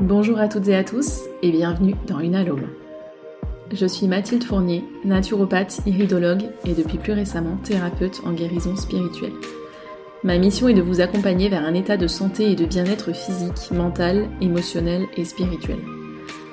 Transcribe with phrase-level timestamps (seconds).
[0.00, 2.68] Bonjour à toutes et à tous et bienvenue dans Une Alome.
[3.70, 9.34] Je suis Mathilde Fournier, naturopathe, iridologue et depuis plus récemment thérapeute en guérison spirituelle.
[10.24, 13.70] Ma mission est de vous accompagner vers un état de santé et de bien-être physique,
[13.72, 15.80] mental, émotionnel et spirituel.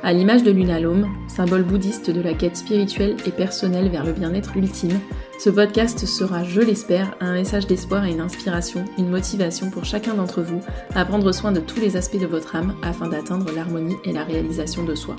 [0.03, 4.55] À l'image de l'unalome, symbole bouddhiste de la quête spirituelle et personnelle vers le bien-être
[4.55, 4.99] ultime,
[5.39, 10.13] ce podcast sera, je l'espère, un message d'espoir et une inspiration, une motivation pour chacun
[10.13, 10.61] d'entre vous
[10.93, 14.23] à prendre soin de tous les aspects de votre âme afin d'atteindre l'harmonie et la
[14.23, 15.15] réalisation de soi.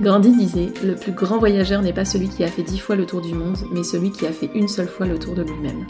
[0.00, 3.06] Gandhi disait Le plus grand voyageur n'est pas celui qui a fait dix fois le
[3.06, 5.86] tour du monde, mais celui qui a fait une seule fois le tour de lui-même.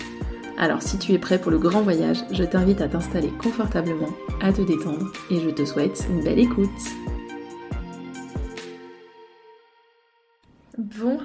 [0.58, 4.52] Alors si tu es prêt pour le grand voyage, je t'invite à t'installer confortablement, à
[4.52, 6.68] te détendre et je te souhaite une belle écoute.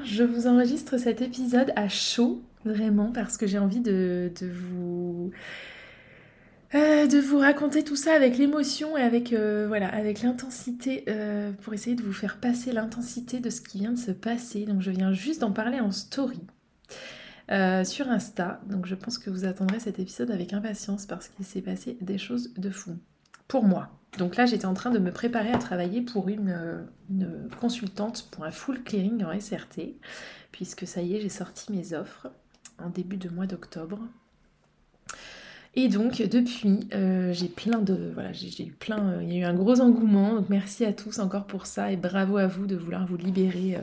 [0.03, 5.31] Je vous enregistre cet épisode à chaud, vraiment, parce que j'ai envie de, vous...
[6.75, 11.73] Euh, vous raconter tout ça avec l'émotion et avec euh, voilà avec l'intensité euh, pour
[11.73, 14.65] essayer de vous faire passer l'intensité de ce qui vient de se passer.
[14.65, 16.41] Donc je viens juste d'en parler en story.
[17.49, 18.59] Sur Insta.
[18.69, 22.17] Donc je pense que vous attendrez cet épisode avec impatience parce qu'il s'est passé des
[22.17, 22.97] choses de fou.
[23.47, 23.89] Pour moi.
[24.17, 26.87] Donc là, j'étais en train de me préparer à travailler pour une,
[27.59, 29.95] consultante pour un full clearing en SRT,
[30.51, 32.27] puisque ça y est, j'ai sorti mes offres
[32.79, 33.99] en début de mois d'octobre.
[35.75, 39.41] Et donc depuis, euh, j'ai plein de, voilà, j'ai eu plein, euh, il y a
[39.41, 40.33] eu un gros engouement.
[40.33, 43.77] Donc merci à tous encore pour ça et bravo à vous de vouloir vous libérer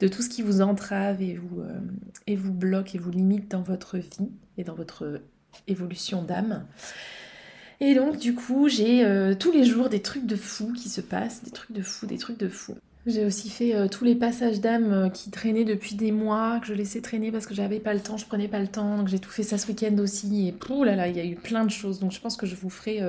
[0.00, 1.80] de tout ce qui vous entrave euh,
[2.26, 5.22] et vous bloque et vous limite dans votre vie et dans votre
[5.66, 6.66] évolution d'âme.
[7.80, 11.00] Et donc du coup, j'ai euh, tous les jours des trucs de fou qui se
[11.00, 12.74] passent, des trucs de fou, des trucs de fou.
[13.06, 16.66] J'ai aussi fait euh, tous les passages d'âme euh, qui traînaient depuis des mois, que
[16.66, 18.98] je laissais traîner parce que j'avais pas le temps, je prenais pas le temps.
[18.98, 20.48] Donc j'ai tout fait ça ce week-end aussi.
[20.48, 22.00] Et pouh là là, il y a eu plein de choses.
[22.00, 23.00] Donc je pense que je vous ferai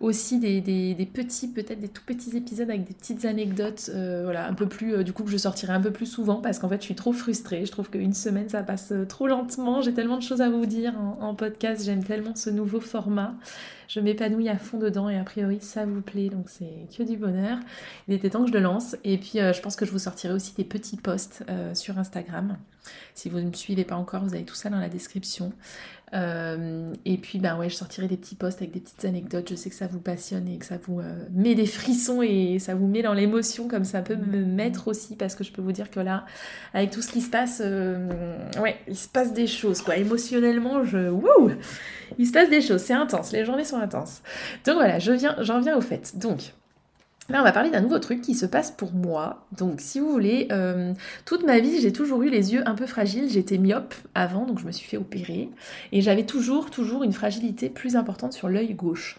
[0.00, 3.92] aussi des, petits, peut-être des tout petits épisodes avec des petites anecdotes.
[3.94, 6.68] voilà, un peu plus, du coup, que je sortirai un peu plus souvent parce qu'en
[6.68, 7.64] fait, je suis trop frustrée.
[7.64, 9.82] Je trouve qu'une semaine, ça passe trop lentement.
[9.82, 11.84] J'ai tellement de choses à vous dire en podcast.
[11.84, 13.36] J'aime tellement ce nouveau format
[13.88, 17.16] je m'épanouis à fond dedans et a priori ça vous plaît, donc c'est que du
[17.16, 17.58] bonheur.
[18.06, 19.98] Il était temps que je le lance et puis euh, je pense que je vous
[19.98, 22.58] sortirai aussi des petits posts euh, sur Instagram.
[23.14, 25.52] Si vous ne me suivez pas encore, vous avez tout ça dans la description.
[26.14, 29.48] Euh, et puis, ben ouais, je sortirai des petits posts avec des petites anecdotes.
[29.50, 31.00] Je sais que ça vous passionne et que ça vous
[31.32, 35.16] met des frissons et ça vous met dans l'émotion, comme ça peut me mettre aussi,
[35.16, 36.24] parce que je peux vous dire que là,
[36.74, 37.60] avec tout ce qui se passe,
[38.60, 39.96] ouais, il se passe des choses, quoi.
[39.96, 41.10] Émotionnellement, je.
[41.10, 41.52] Wouh
[42.18, 44.22] Il se passe des choses, c'est intense, les journées sont intenses.
[44.64, 46.16] Donc voilà, je viens, j'en viens au fait.
[46.18, 46.52] Donc,
[47.30, 49.46] Là, on va parler d'un nouveau truc qui se passe pour moi.
[49.52, 50.94] Donc, si vous voulez, euh,
[51.26, 53.28] toute ma vie, j'ai toujours eu les yeux un peu fragiles.
[53.28, 55.50] J'étais myope avant, donc je me suis fait opérer.
[55.92, 59.18] Et j'avais toujours, toujours une fragilité plus importante sur l'œil gauche.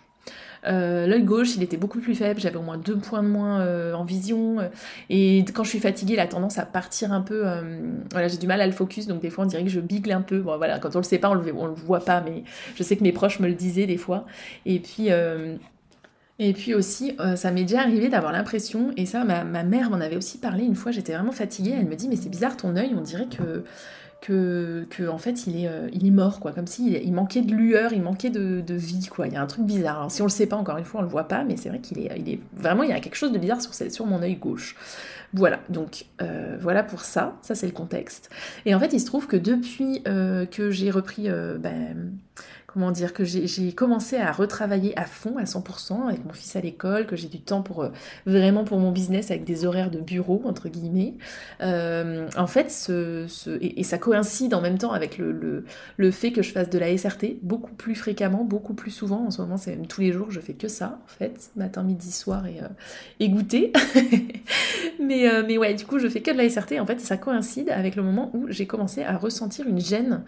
[0.66, 3.62] Euh, l'œil gauche, il était beaucoup plus faible, j'avais au moins deux points de moins
[3.62, 4.58] euh, en vision.
[5.10, 7.46] et quand je suis fatiguée, il a tendance à partir un peu.
[8.12, 10.12] voilà, j'ai du mal à le focus, donc des fois on dirait que je bigle
[10.12, 10.40] un peu.
[10.40, 12.44] Bon, voilà, quand on le sait pas, on on le voit pas, mais
[12.76, 14.26] je sais que mes proches me le disaient des fois.
[14.66, 15.10] Et puis.
[16.40, 20.00] Et puis aussi, euh, ça m'est déjà arrivé d'avoir l'impression, et ça, ma, mère m'en
[20.00, 22.78] avait aussi parlé une fois, j'étais vraiment fatiguée, elle me dit, mais c'est bizarre ton
[22.78, 23.66] œil, on dirait que,
[24.22, 27.42] que, que en fait, il est, euh, il est mort, quoi, comme s'il il manquait
[27.42, 29.98] de lueur, il manquait de, de, vie, quoi, il y a un truc bizarre.
[29.98, 31.68] Alors si on le sait pas, encore une fois, on le voit pas, mais c'est
[31.68, 34.06] vrai qu'il est, il est, vraiment, il y a quelque chose de bizarre sur, sur
[34.06, 34.78] mon œil gauche.
[35.34, 38.30] Voilà, donc euh, voilà pour ça, ça c'est le contexte.
[38.66, 41.28] Et en fait, il se trouve que depuis que j'ai repris...
[41.60, 42.14] Ben,
[42.72, 46.62] comment dire, que j'ai commencé à retravailler à fond, à 100%, avec mon fils à
[46.62, 47.90] l'école, que j'ai du temps pour euh,
[48.28, 51.16] vraiment pour mon business avec des horaires de bureau, entre guillemets.
[51.62, 53.26] Euh, en fait, ce,
[53.60, 55.66] et, ça coïncide en même temps avec le,
[55.98, 59.26] le, fait que je fasse de la SRT beaucoup plus fréquemment, beaucoup plus souvent.
[59.26, 61.82] En ce moment, c'est même tous les jours, je fais que ça, en fait, matin,
[61.82, 63.74] midi, soir et, euh, goûter.
[65.00, 66.80] mais, mais ouais, du coup, je fais que de la SRT.
[66.80, 70.24] En fait, ça coïncide avec le moment où j'ai commencé à ressentir une gêne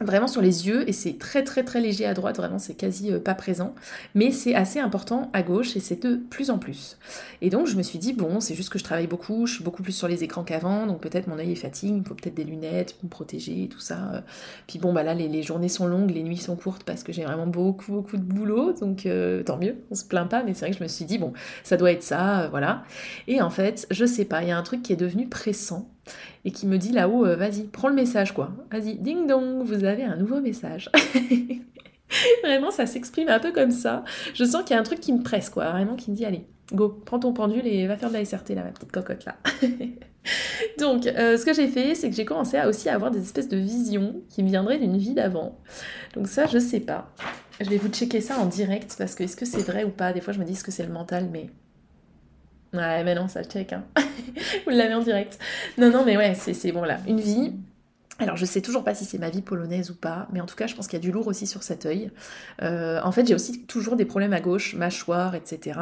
[0.00, 3.12] vraiment sur les yeux et c'est très très très léger à droite, vraiment c'est quasi
[3.12, 3.74] euh, pas présent,
[4.14, 6.98] mais c'est assez important à gauche et c'est de plus en plus.
[7.42, 9.64] Et donc je me suis dit bon c'est juste que je travaille beaucoup, je suis
[9.64, 12.34] beaucoup plus sur les écrans qu'avant, donc peut-être mon œil est fatigué, il faut peut-être
[12.34, 14.24] des lunettes pour me protéger et tout ça.
[14.66, 17.24] Puis bon bah là les, journées sont longues, les nuits sont courtes parce que j'ai
[17.24, 20.60] vraiment beaucoup beaucoup de boulot, donc euh, tant mieux, on se plaint pas, mais c'est
[20.60, 21.32] vrai que je me suis dit bon
[21.62, 22.82] ça doit être ça, euh, voilà.
[23.28, 25.93] Et en fait je sais pas, il y a un truc qui est devenu pressant
[26.44, 28.52] et qui me dit là-haut, euh, vas-y, prends le message quoi.
[28.70, 30.90] Vas-y, ding dong, vous avez un nouveau message.
[32.42, 34.04] vraiment, ça s'exprime un peu comme ça.
[34.34, 36.24] Je sens qu'il y a un truc qui me presse quoi, vraiment qui me dit,
[36.24, 39.24] allez, go, prends ton pendule et va faire de la SRT là, ma petite cocotte
[39.24, 39.36] là.
[40.78, 43.48] Donc, euh, ce que j'ai fait, c'est que j'ai commencé à aussi avoir des espèces
[43.48, 45.58] de visions qui me viendraient d'une vie d'avant.
[46.14, 47.10] Donc ça, je sais pas.
[47.60, 50.12] Je vais vous checker ça en direct parce que est-ce que c'est vrai ou pas?
[50.12, 51.50] Des fois, je me dis est-ce que c'est le mental, mais.
[52.74, 53.72] Ouais, mais non, ça check.
[53.72, 53.84] Hein.
[54.64, 55.38] vous l'avez en direct.
[55.78, 56.98] Non, non, mais ouais, c'est bon là.
[57.06, 57.52] Une vie,
[58.20, 60.54] alors je sais toujours pas si c'est ma vie polonaise ou pas, mais en tout
[60.54, 62.12] cas je pense qu'il y a du lourd aussi sur cet œil.
[62.62, 65.80] Euh, en fait j'ai aussi toujours des problèmes à gauche, mâchoire, etc.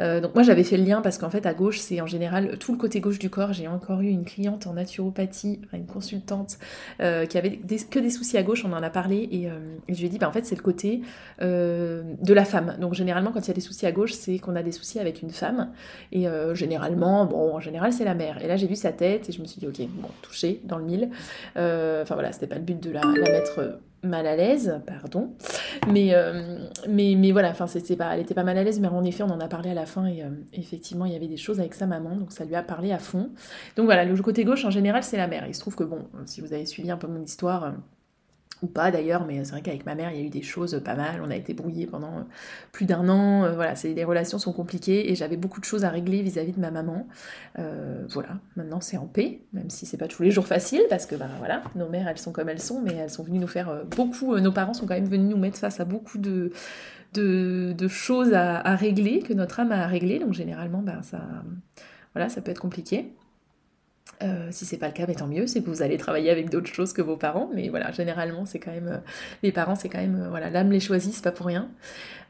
[0.00, 2.58] Euh, donc moi j'avais fait le lien parce qu'en fait à gauche c'est en général
[2.58, 3.52] tout le côté gauche du corps.
[3.52, 6.58] J'ai encore eu une cliente en naturopathie, une consultante
[7.00, 7.58] euh, qui avait
[7.90, 9.48] que des soucis à gauche, on en a parlé et,
[9.88, 11.02] je lui ai dit bah en fait c'est le côté
[11.40, 12.76] de la femme.
[12.80, 14.98] Donc généralement quand il y a des soucis à gauche c'est qu'on a des soucis
[14.98, 15.70] avec une femme
[16.12, 18.42] et généralement bon en général c'est la mère.
[18.42, 20.78] Et là j'ai vu sa tête et je me suis dit ok bon touché dans
[20.78, 21.10] le mille.
[21.56, 25.34] Euh, enfin voilà, c'était pas le but de la, mettre mal à l'aise, pardon.
[25.88, 26.58] Mais, euh,
[26.88, 29.22] mais, mais voilà, enfin, c'était pas, elle était pas mal à l'aise, mais en effet,
[29.22, 31.60] on en a parlé à la fin et euh, effectivement, il y avait des choses
[31.60, 33.30] avec sa maman, donc ça lui a parlé à fond.
[33.76, 35.46] Donc voilà, le côté gauche, en général, c'est la mère.
[35.46, 37.74] Il se trouve que, bon, si vous avez suivi un peu mon histoire,
[38.62, 40.80] ou pas d'ailleurs, mais c'est vrai qu'avec ma mère, il y a eu des choses
[40.84, 41.20] pas mal.
[41.22, 42.22] On a été brouillés pendant euh,
[42.70, 43.44] plus d'un an.
[43.44, 46.60] Euh, voilà, les relations sont compliquées et j'avais beaucoup de choses à régler vis-à-vis de
[46.60, 47.08] ma maman.
[47.58, 51.06] Euh, voilà, maintenant c'est en paix, même si c'est pas tous les jours facile parce
[51.06, 53.46] que ben voilà, nos mères elles sont comme elles sont, mais elles sont venues nous
[53.46, 54.38] faire beaucoup.
[54.38, 56.52] nos parents sont quand même venus nous mettre face à beaucoup de
[57.88, 60.18] choses à, régler que notre âme a à régler.
[60.18, 61.20] Donc généralement, ben ça,
[62.14, 63.12] voilà, ça peut être compliqué.
[64.22, 66.50] Euh, si c'est pas le cas, mais tant mieux, c'est que vous allez travailler avec
[66.50, 67.50] d'autres choses que vos parents.
[67.54, 68.98] Mais voilà, généralement, c'est quand même euh,
[69.42, 71.68] les parents, c'est quand même euh, voilà, l'âme les choisit, c'est pas pour rien.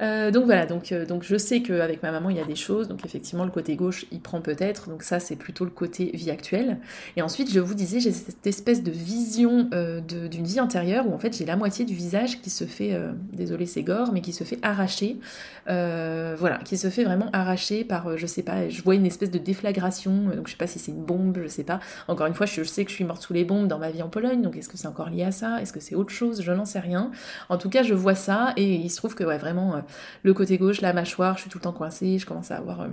[0.00, 2.88] donc voilà, donc donc je sais qu'avec ma maman, il y a des choses.
[2.88, 4.88] Donc effectivement, le côté gauche, il prend peut-être.
[4.88, 6.78] Donc ça, c'est plutôt le côté vie actuelle.
[7.16, 9.68] Et ensuite, je vous disais, j'ai cette espèce de vision
[10.08, 12.98] d'une vie intérieure où en fait, j'ai la moitié du visage qui se fait,
[13.32, 15.18] désolé, c'est gore, mais qui se fait arracher.
[15.66, 19.38] voilà, qui se fait vraiment arracher par, je sais pas, je vois une espèce de
[19.38, 20.30] déflagration.
[20.34, 22.62] donc je sais pas si c'est une bombe, je sais pas encore une fois, je
[22.62, 24.69] sais que je suis morte sous les bombes dans ma vie en Pologne, donc est-ce
[24.69, 25.61] que c'est encore lié à ça?
[25.61, 26.43] Est-ce que c'est autre chose?
[26.43, 27.11] Je n'en sais rien.
[27.49, 29.81] En tout cas, je vois ça et il se trouve que ouais, vraiment, euh,
[30.23, 32.82] le côté gauche, la mâchoire, je suis tout le temps coincée, je commence à avoir
[32.82, 32.88] euh,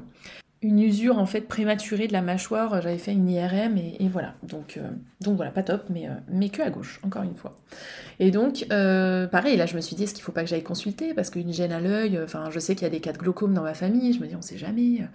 [0.61, 2.81] une usure en fait prématurée de la mâchoire.
[2.81, 4.33] J'avais fait une IRM et, voilà.
[4.43, 4.89] Donc, euh,
[5.21, 7.55] donc voilà, pas top, mais, mais que à gauche, encore une fois.
[8.19, 11.13] Et donc, pareil, là je me suis dit, est-ce qu'il faut pas que j'aille consulter?
[11.13, 13.53] Parce qu'une gêne à l'œil, enfin je sais qu'il y a des cas de glaucome
[13.53, 15.07] dans ma famille, je me dis, on sait jamais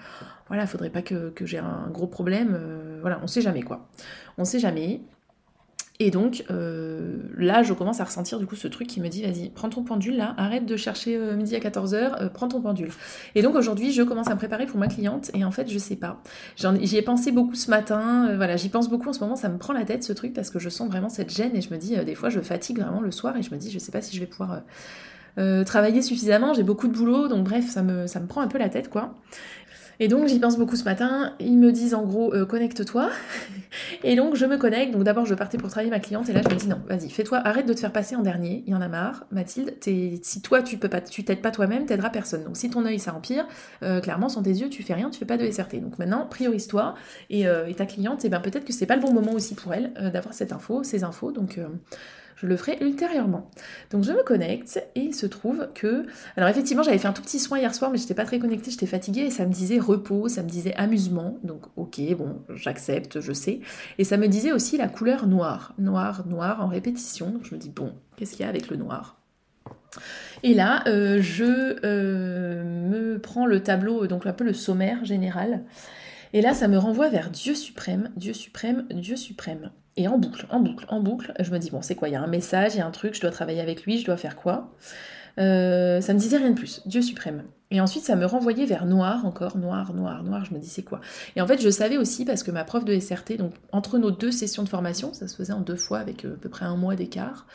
[0.49, 2.59] voilà, faudrait pas que, j'ai un gros problème.
[3.05, 3.89] Euh, voilà, on sait jamais quoi.
[4.39, 5.01] On sait jamais.
[6.01, 9.23] Et donc euh, là, je commence à ressentir du coup ce truc qui me dit
[9.23, 12.91] vas-y, prends ton pendule là, arrête de chercher euh, midi à 14h, prends ton pendule.
[13.37, 15.79] Et donc aujourd'hui, je commence à me préparer pour ma cliente et en fait, je
[15.79, 16.21] sais pas.
[16.57, 19.57] J'y ai pensé beaucoup ce matin, voilà, j'y pense beaucoup en ce moment, ça me
[19.57, 21.79] prend la tête ce truc parce que je sens vraiment cette gêne et je me
[21.79, 24.03] dis, des fois, je fatigue vraiment le soir et je me dis, je sais pas
[24.03, 24.63] si je vais pouvoir.
[25.65, 28.91] travailler suffisamment, j'ai beaucoup de boulot, donc bref, ça me prend un peu la tête,
[28.91, 29.15] quoi.
[30.01, 31.35] Et donc j'y pense beaucoup ce matin.
[31.41, 33.11] Ils me disent en gros euh, connecte-toi.
[34.05, 34.93] et donc je me connecte.
[34.93, 37.11] Donc d'abord je partais pour travailler ma cliente et là je me dis non, vas-y,
[37.11, 38.65] fais-toi, arrête de te faire passer en dernier.
[38.67, 39.75] Il y en a marre, Mathilde.
[39.81, 42.45] si toi tu peux pas, tu t'aides pas toi-même, t'aideras personne.
[42.45, 43.47] Donc si ton œil ça empire,
[43.83, 45.81] euh, clairement sans tes yeux tu fais rien, tu fais pas de SRT.
[45.81, 46.95] Donc maintenant priorise-toi
[47.31, 49.55] et, euh, ta cliente, et eh ben peut-être que c'est pas le bon moment aussi
[49.55, 51.33] pour elle d'avoir cette info, ces infos.
[51.33, 51.59] Donc
[52.37, 53.51] je le ferai ultérieurement.
[53.91, 56.07] Donc je me connecte et il se trouve que...
[56.37, 58.71] Alors effectivement j'avais fait un tout petit soin hier soir mais j'étais pas très connectée,
[58.71, 61.39] j'étais fatiguée et ça me disait repos, ça me disait amusement.
[61.43, 63.61] Donc ok, bon, j'accepte, je sais.
[63.99, 65.75] Et ça me disait aussi la couleur noire.
[65.79, 67.31] Noir, noir en répétition.
[67.31, 69.21] Donc je me dis bon, qu'est-ce qu'il y a avec le noir?
[70.43, 75.65] Et là, euh, je euh, me prends le tableau, donc un peu le sommaire général.
[76.33, 79.71] Et là, ça me renvoie vers Dieu suprême, Dieu suprême, Dieu suprême.
[79.97, 82.17] Et en boucle, en boucle, en boucle, je me dis, bon, c'est quoi Il y
[82.17, 84.17] a un message, il y a un truc, je dois travailler avec lui, je dois
[84.17, 84.73] faire quoi?
[85.39, 87.45] Euh, Ça me disait rien de plus, Dieu suprême.
[87.71, 90.45] Et ensuite, ça me renvoyait vers noir, encore noir, noir, noir.
[90.45, 91.01] Je me dis, c'est quoi?
[91.35, 94.11] Et en fait, je savais aussi, parce que ma prof de SRT, donc entre nos
[94.11, 96.67] deux sessions de formation, ça se faisait en deux fois avec euh, à peu près
[96.67, 97.47] un mois d'écart,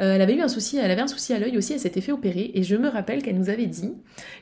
[0.00, 2.00] euh, elle avait eu un souci, elle avait un souci à l'œil aussi, elle s'était
[2.00, 2.52] fait opérer.
[2.54, 3.92] Et je me rappelle qu'elle nous avait dit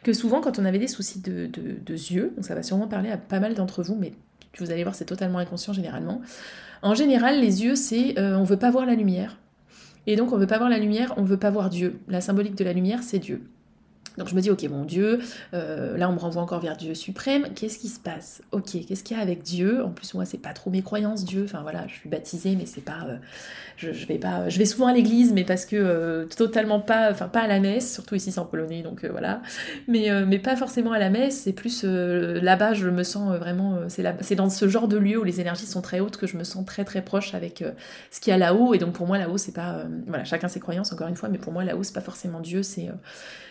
[0.03, 3.11] que souvent, quand on avait des soucis de, de yeux, donc ça va sûrement parler
[3.11, 4.13] à pas mal d'entre vous, mais
[4.59, 6.21] vous allez voir, c'est totalement inconscient généralement.
[6.83, 9.39] En général, les yeux, c'est euh, on veut pas voir la lumière.
[10.07, 12.01] Et donc, on veut pas voir la lumière, on veut pas voir Dieu.
[12.09, 13.43] La symbolique de la lumière, c'est Dieu.
[14.19, 15.21] Donc je me dis, ok, mon Dieu,
[15.55, 18.43] euh, là on me renvoie encore vers Dieu suprême, qu'est-ce qui se passe?
[18.53, 19.83] Ok, qu'est-ce qu'il y a avec Dieu?
[19.85, 22.67] En plus, moi, c'est pas trop mes croyances, Dieu, enfin voilà, je suis baptisée, mais
[22.67, 23.07] c'est pas.
[23.09, 23.17] Euh,
[23.77, 24.49] je, vais pas.
[24.49, 27.11] Je vais souvent à l'église, mais parce que euh, totalement pas.
[27.11, 29.43] Enfin, pas à la messe, surtout ici c'est en Polonais, donc voilà.
[29.89, 31.85] Mais, mais pas forcément à la messe, c'est plus.
[31.85, 33.79] Là-bas, je me sens vraiment.
[33.89, 36.45] c'est dans ce genre de lieu où les énergies sont très hautes que je me
[36.45, 37.65] sens très très proche avec
[38.11, 39.85] ce qu'il y a là-haut, et donc pour moi, là-haut, c'est pas.
[40.07, 42.63] voilà, chacun ses croyances, encore une fois, mais pour moi, là-haut, c'est pas forcément Dieu,
[42.63, 42.91] c'est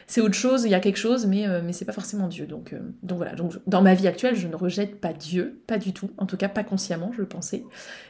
[0.08, 2.46] c'est autre chose, il y a quelque chose, mais, euh, mais c'est pas forcément Dieu.
[2.46, 5.77] Donc, euh, donc voilà, donc, dans ma vie actuelle, je ne rejette pas Dieu, pas
[5.77, 7.63] du tout, en tout cas pas consciemment, je le pensais,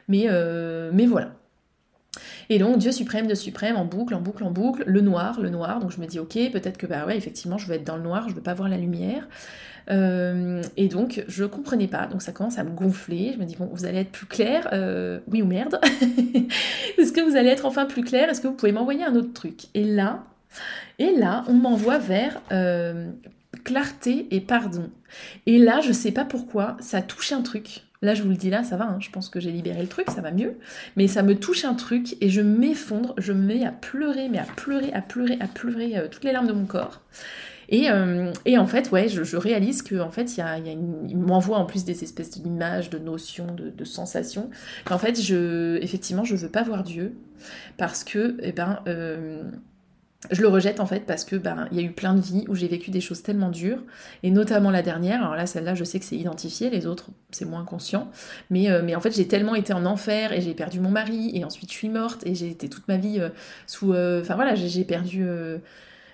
[0.07, 1.33] mais, euh, mais voilà.
[2.49, 5.49] Et donc Dieu suprême de suprême, en boucle, en boucle, en boucle, le noir, le
[5.49, 5.79] noir.
[5.79, 8.03] Donc je me dis, ok, peut-être que bah ouais, effectivement, je vais être dans le
[8.03, 9.27] noir, je veux pas voir la lumière.
[9.87, 12.07] Et donc, je comprenais pas.
[12.07, 13.33] Donc, ça commence à me gonfler.
[13.33, 14.69] Je me dis, bon, vous allez être plus clair.
[15.27, 15.79] Oui ou merde
[16.97, 18.29] Est-ce que vous allez être enfin plus clair?
[18.29, 19.65] Est-ce que vous pouvez m'envoyer un autre truc?
[19.73, 20.23] Et là,
[20.99, 23.11] et là, on m'envoie vers euh,
[23.63, 24.89] clarté et pardon.
[25.45, 27.81] Et là, je sais pas pourquoi, ça touche un truc.
[28.03, 28.97] Là, je vous le dis là, ça va, hein.
[28.99, 30.57] je pense que j'ai libéré le truc, ça va mieux.
[30.95, 34.39] Mais ça me touche un truc et je m'effondre, je me mets à pleurer, mais
[34.39, 37.01] à pleurer, à pleurer, à pleurer toutes les larmes de mon corps.
[37.71, 42.31] Euh, et, en fait, ouais, je, réalise qu'en fait, il, m'envoie en plus des espèces
[42.31, 44.49] d'images, de notions, de, sensations.
[44.85, 47.15] Qu'en fait, je, effectivement, je veux pas voir Dieu
[47.77, 49.43] parce que, eh ben, euh,
[50.29, 52.45] je le rejette en fait parce que ben il y a eu plein de vies
[52.47, 53.81] où j'ai vécu des choses tellement dures
[54.21, 55.21] et notamment la dernière.
[55.21, 58.11] Alors là, celle-là, je sais que c'est identifié, les autres, c'est moins conscient.
[58.51, 61.43] Mais, euh, en fait, j'ai tellement été en enfer et j'ai perdu mon mari et
[61.43, 63.19] ensuite je suis morte et j'ai été toute ma vie
[63.65, 63.93] sous.
[63.93, 65.25] Enfin voilà, j'ai perdu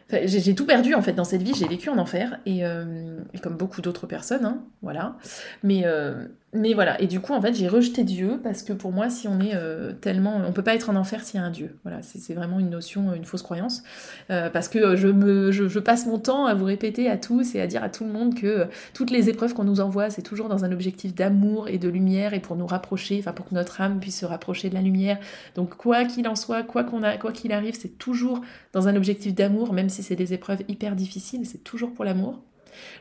[0.09, 3.57] j'ai tout perdu en fait dans cette vie, j'ai vécu en enfer et, euh, comme
[3.57, 5.17] beaucoup d'autres personnes, hein, voilà.
[5.63, 8.93] Mais, euh, mais voilà, et du coup en fait j'ai rejeté Dieu parce que pour
[8.93, 11.45] moi si on est euh, tellement, on peut pas être en enfer s'il y a
[11.45, 11.75] un Dieu.
[11.83, 13.83] Voilà, c'est vraiment une notion, une fausse croyance
[14.29, 17.67] parce que je me, je, passe mon temps à vous répéter à tous et à
[17.67, 20.63] dire à tout le monde que toutes les épreuves qu'on nous envoie c'est toujours dans
[20.63, 23.99] un objectif d'amour et de lumière et pour nous rapprocher, enfin pour que notre âme
[23.99, 25.19] puisse se rapprocher de la lumière.
[25.55, 28.41] Donc quoi qu'il en soit, quoi quoi qu'il arrive, c'est toujours
[28.73, 32.41] dans un objectif d'amour, même si c'est des épreuves hyper difficiles, c'est toujours pour l'amour.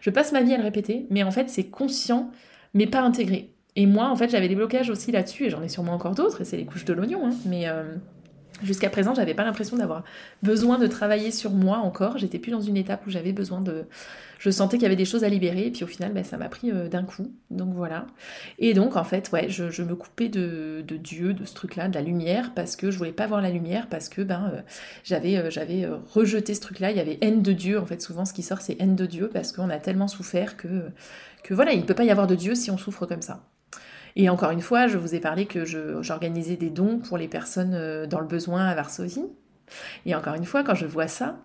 [0.01, 2.31] Je passe ma vie à le répéter, mais en fait c'est conscient,
[2.77, 3.51] mais pas intégré.
[3.75, 6.43] Et moi, en fait, j'avais des blocages aussi là-dessus, et j'en ai sûrement encore d'autres,
[6.43, 7.85] et c'est les couches de l'oignon, hein, mais euh,
[8.63, 10.05] jusqu'à présent, j'avais pas l'impression d'avoir
[10.43, 12.19] besoin de travailler sur moi encore.
[12.19, 13.85] J'étais plus dans une étape où j'avais besoin de,
[14.39, 16.37] je sentais qu'il y avait des choses à libérer, et puis au final, ben, ça
[16.37, 17.33] m'a pris euh, d'un coup.
[17.51, 18.07] Donc voilà.
[18.59, 22.03] Et donc, en fait, ouais, je, me coupais de, Dieu, de ce truc-là, de la
[22.03, 24.61] lumière, parce que je voulais pas voir la lumière, parce que ben, euh,
[25.03, 26.91] j'avais, j'avais rejeté ce truc-là.
[26.91, 27.79] Il y avait haine de Dieu.
[27.79, 30.57] En fait, souvent, ce qui sort, c'est haine de Dieu, parce qu'on a tellement souffert
[30.59, 30.91] que,
[31.47, 33.45] que voilà, il ne peut pas y avoir de Dieu si on souffre comme ça.
[34.17, 35.65] Et encore une fois, je vous ai parlé que
[36.03, 39.27] j'organisais des dons pour les personnes dans le besoin à Varsovie.
[40.07, 41.37] Et encore une fois, quand je vois ça,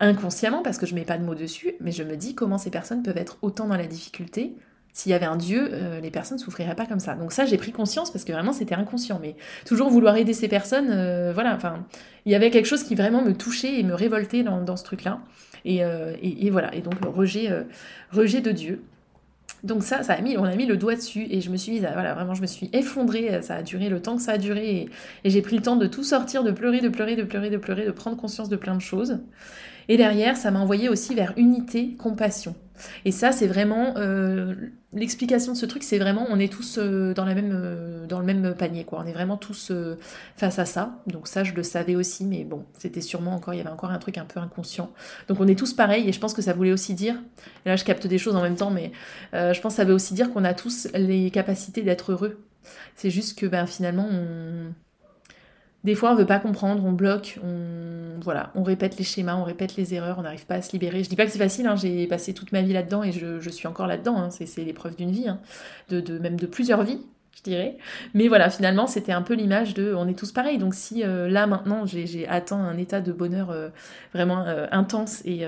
[0.00, 2.70] inconsciemment, parce que je mets pas de mots dessus, mais je me dis comment ces
[2.70, 4.56] personnes peuvent être autant dans la difficulté.
[4.92, 7.14] S'il y avait un Dieu, euh, les personnes ne souffriraient pas comme ça.
[7.14, 9.20] Donc ça, j'ai pris conscience parce que vraiment, c'était inconscient.
[9.20, 11.86] Mais toujours vouloir aider ces personnes, euh, voilà, enfin,
[12.26, 15.20] il y avait quelque chose qui vraiment me touchait et me révoltait dans, ce truc-là.
[15.66, 17.50] Euh, et, voilà, et donc rejet,
[18.10, 18.82] rejet de Dieu.
[19.62, 21.80] Donc ça, ça a mis, on a mis le doigt dessus et je me suis,
[21.80, 23.42] voilà, vraiment, je me suis effondrée.
[23.42, 24.90] Ça a duré le temps que ça a duré et,
[25.24, 27.56] et j'ai pris le temps de tout sortir, de pleurer, de pleurer, de pleurer, de
[27.56, 29.18] pleurer, de prendre conscience de plein de choses.
[29.88, 32.54] Et derrière, ça m'a envoyé aussi vers unité, compassion.
[33.04, 34.54] Et ça, c'est vraiment euh,
[34.92, 38.84] l'explication de ce truc, c'est vraiment on est tous euh, euh, dans le même panier,
[38.84, 39.02] quoi.
[39.04, 39.72] On est vraiment tous
[40.36, 41.02] face à ça.
[41.06, 43.90] Donc ça, je le savais aussi, mais bon, c'était sûrement encore, il y avait encore
[43.90, 44.90] un truc un peu inconscient.
[45.28, 47.16] Donc on est tous pareils, et je pense que ça voulait aussi dire,
[47.64, 48.92] là je capte des choses en même temps, mais
[49.32, 52.38] je pense que ça veut aussi dire qu'on a tous les capacités d'être heureux.
[52.94, 54.72] C'est juste que ben, finalement, on
[55.84, 59.44] des fois, on veut pas comprendre, on bloque, on voilà, on répète les schémas, on
[59.44, 61.02] répète les erreurs, on n'arrive pas à se libérer.
[61.02, 63.50] Je dis pas que c'est facile, hein, j'ai passé toute ma vie là-dedans et je,
[63.50, 64.16] suis encore là-dedans.
[64.18, 65.40] Hein, c'est l'épreuve d'une vie, hein,
[65.88, 67.00] de, même de plusieurs vies,
[67.36, 67.78] je dirais.
[68.14, 70.58] Mais voilà, finalement, c'était un peu l'image de, on est tous pareils.
[70.58, 73.70] Donc si euh, là maintenant, j'ai atteint un état de bonheur euh,
[74.12, 75.46] vraiment euh, intense et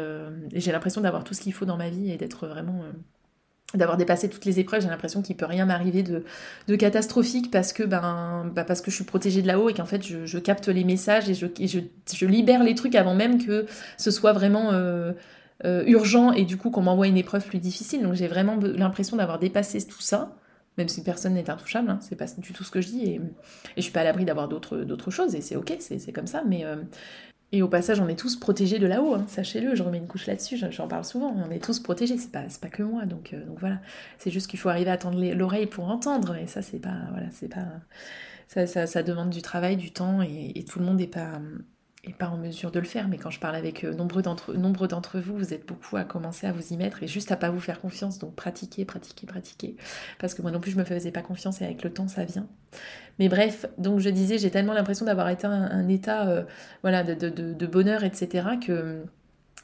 [0.55, 2.83] j'ai l'impression d'avoir tout ce qu'il faut dans ma vie et d'être vraiment
[3.75, 6.25] d'avoir dépassé toutes les épreuves, j'ai l'impression qu'il peut rien m'arriver de,
[6.77, 10.03] catastrophique parce que ben bah parce que je suis protégée de là-haut et qu'en fait
[10.03, 13.67] je, capte les messages et je, je, libère les trucs avant même que
[13.99, 15.13] ce soit vraiment euh,
[15.65, 18.03] euh, urgent et du coup qu'on m'envoie une épreuve plus difficile.
[18.03, 20.35] Donc j'ai vraiment l'impression d'avoir dépassé tout ça,
[20.79, 23.15] même si personne n'est intouchable, hein, c'est pas du tout ce que je dis et,
[23.15, 23.21] et
[23.77, 26.65] je suis pas à l'abri d'avoir d'autres choses et c'est ok, c'est comme ça, mais,
[26.65, 26.77] euh,
[27.53, 30.27] et au passage, on est tous protégés de là-haut, hein, sachez-le, je remets une couche
[30.27, 33.45] là-dessus, j'en parle souvent, on est tous protégés, c'est pas, pas que moi, donc, euh,
[33.45, 33.79] donc voilà.
[34.19, 37.27] C'est juste qu'il faut arriver à tendre l'oreille pour entendre, et ça, c'est pas, voilà,
[37.31, 37.67] c'est pas,
[38.87, 41.41] ça, demande du travail, du temps, et, et tout le monde n'est pas,
[42.05, 44.55] et pas en mesure de le faire, mais quand je parle avec euh, nombreux d'entre,
[44.55, 47.37] nombreux d'entre vous, vous êtes beaucoup à commencer à vous y mettre et juste à
[47.37, 49.77] pas vous faire confiance, donc pratiquez, pratiquez, pratiquez,
[50.19, 52.25] parce que moi non plus je me faisais pas confiance et avec le temps ça
[52.25, 52.49] vient.
[53.21, 56.43] Mais bref, donc je disais, j'ai tellement l'impression d'avoir été un, état euh,
[56.83, 58.49] voilà, de, bonheur, etc.,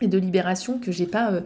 [0.00, 1.40] et de libération que j'ai pas euh,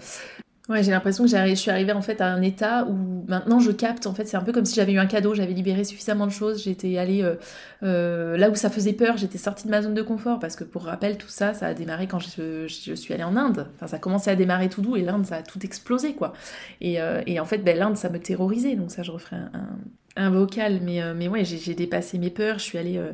[0.68, 3.72] Ouais, j'ai l'impression que je suis arrivée en fait à un état où maintenant je
[3.72, 4.06] capte.
[4.06, 6.30] En fait, c'est un peu comme si j'avais eu un cadeau, j'avais libéré suffisamment de
[6.30, 6.62] choses.
[6.62, 7.34] J'étais allée euh,
[7.82, 10.62] euh, là où ça faisait peur, j'étais sortie de ma zone de confort parce que
[10.62, 13.66] pour rappel, tout ça, ça a démarré quand je, suis allée en Inde.
[13.74, 16.32] Enfin, ça a commencé à démarrer tout doux et l'Inde, ça a tout explosé quoi.
[16.80, 18.76] Et, euh, et en fait, ben, l'Inde, ça me terrorisait.
[18.76, 19.78] Donc ça, je referai un, un
[20.16, 23.12] vocal, mais, euh, mais ouais, j'ai dépassé mes peurs, je suis allée, euh,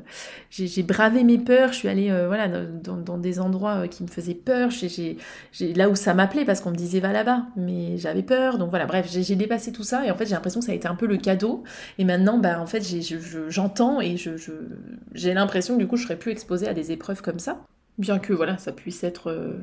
[0.51, 4.35] j'ai bravé mes peurs, je suis allée euh, voilà, dans, des endroits qui me faisaient
[4.35, 4.71] peur,
[5.61, 8.87] là où ça m'appelait parce qu'on me disait va là-bas, mais j'avais peur, donc voilà,
[8.87, 10.95] bref, j'ai dépassé tout ça et en fait j'ai l'impression que ça a été un
[10.95, 11.63] peu le cadeau
[11.99, 12.83] et maintenant, bah en fait,
[13.49, 17.23] j'entends et j'ai je, l'impression que du coup je serais plus exposée à des épreuves
[17.23, 17.65] comme ça,
[17.99, 19.57] bien que voilà, ça puisse être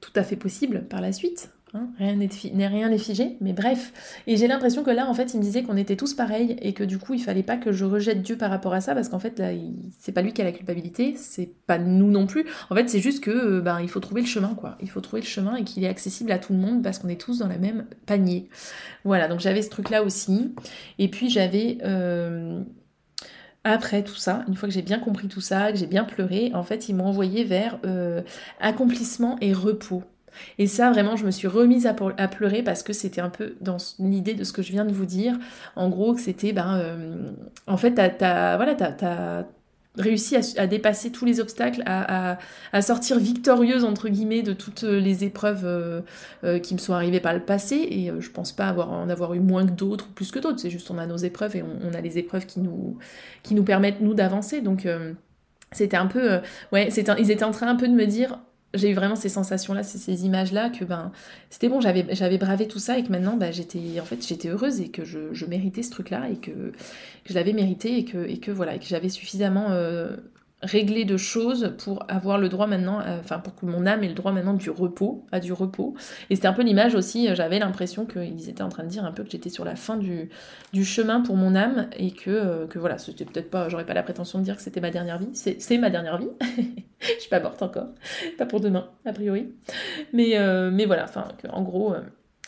[0.00, 1.50] tout à fait possible par la suite.
[1.72, 3.92] Hein, rien n'est figé, mais bref.
[4.26, 6.72] Et j'ai l'impression que là, en fait, il me disait qu'on était tous pareils et
[6.72, 9.08] que du coup, il fallait pas que je rejette Dieu par rapport à ça, parce
[9.08, 9.50] qu'en fait, là,
[9.98, 12.44] c'est pas lui qui a la culpabilité, c'est pas nous non plus.
[12.70, 14.76] En fait, c'est juste que, euh, ben, il faut trouver le chemin, quoi.
[14.80, 17.08] Il faut trouver le chemin et qu'il est accessible à tout le monde parce qu'on
[17.08, 18.48] est tous dans la même panier.
[19.04, 20.52] Voilà, donc j'avais ce truc-là aussi.
[20.98, 22.62] Et puis j'avais euh,
[23.62, 26.50] après tout ça, une fois que j'ai bien compris tout ça, que j'ai bien pleuré,
[26.52, 28.22] en fait, ils m'ont envoyé vers euh,
[28.58, 30.02] accomplissement et repos.
[30.58, 33.76] Et ça, vraiment, je me suis remise à, pleurer parce que c'était un peu dans
[33.98, 35.38] l'idée de ce que je viens de vous dire.
[35.76, 37.30] En gros, que c'était, ben, euh,
[37.66, 38.74] en fait, t'as, voilà,
[39.96, 42.38] réussi à, dépasser tous les obstacles, à,
[42.80, 46.00] sortir victorieuse, entre guillemets, de toutes les épreuves euh,
[46.44, 47.76] euh, qui me sont arrivées par le passé.
[47.76, 50.60] Et je pense pas avoir, en avoir eu moins que d'autres ou plus que d'autres.
[50.60, 52.98] C'est juste, on a nos épreuves et on, a les épreuves qui nous,
[53.42, 54.60] qui nous permettent, nous, d'avancer.
[54.60, 54.86] Donc,
[55.72, 56.40] c'était un peu.
[56.72, 58.38] ouais, ils étaient en train un peu de me dire
[58.74, 61.10] j'ai eu vraiment ces sensations-là, ces, images-là, que ben
[61.50, 64.48] c'était bon, j'avais, j'avais bravé tout ça et que maintenant ben, j'étais en fait j'étais
[64.48, 68.28] heureuse et que je, méritais ce truc-là et que, que je l'avais mérité et que,
[68.28, 70.16] et que voilà, et que j'avais suffisamment euh,
[70.62, 74.08] régler de choses pour avoir le droit maintenant, euh, enfin pour que mon âme ait
[74.08, 75.94] le droit maintenant du repos, à du repos.
[76.28, 79.04] Et c'était un peu l'image aussi, euh, j'avais l'impression qu'ils étaient en train de dire
[79.04, 80.28] un peu que j'étais sur la fin du,
[80.72, 83.94] du chemin pour mon âme et que, euh, que voilà, c'était peut-être pas, j'aurais pas
[83.94, 86.28] la prétention de dire que c'était ma dernière vie, c'est ma dernière vie,
[87.00, 87.88] je suis pas morte encore,
[88.36, 89.52] pas pour demain, a priori.
[90.12, 90.36] Mais,
[90.70, 91.94] mais voilà, enfin, en gros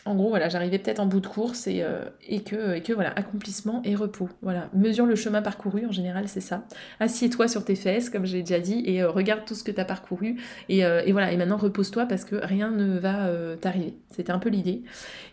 [0.05, 3.81] en gros, voilà, j'arrivais peut-être en bout de course et, euh, et, que, voilà, accomplissement
[3.85, 4.27] et repos.
[4.41, 6.65] Voilà, mesure le chemin parcouru, en général, c'est ça.
[6.99, 9.71] Assieds-toi sur tes fesses, comme je l'ai déjà dit, et euh, regarde tout ce que
[9.71, 10.41] tu as parcouru.
[10.67, 13.29] Et, euh, et, voilà, et maintenant repose-toi parce que rien ne va
[13.61, 13.93] t'arriver.
[14.09, 14.83] C'était un peu l'idée.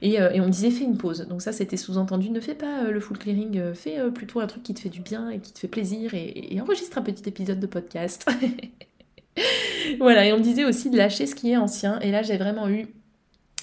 [0.03, 1.27] Et, et, on me disait, fais une pause.
[1.27, 4.75] Donc ça, c'était sous-entendu, ne fais pas le full clearing, fais plutôt un truc qui
[4.75, 7.59] te fait du bien et qui te fait plaisir et, et enregistre un petit épisode
[7.59, 8.31] de podcast.
[9.99, 11.99] voilà, et on me disait aussi de lâcher ce qui est ancien.
[12.01, 12.87] Et là, j'ai vraiment eu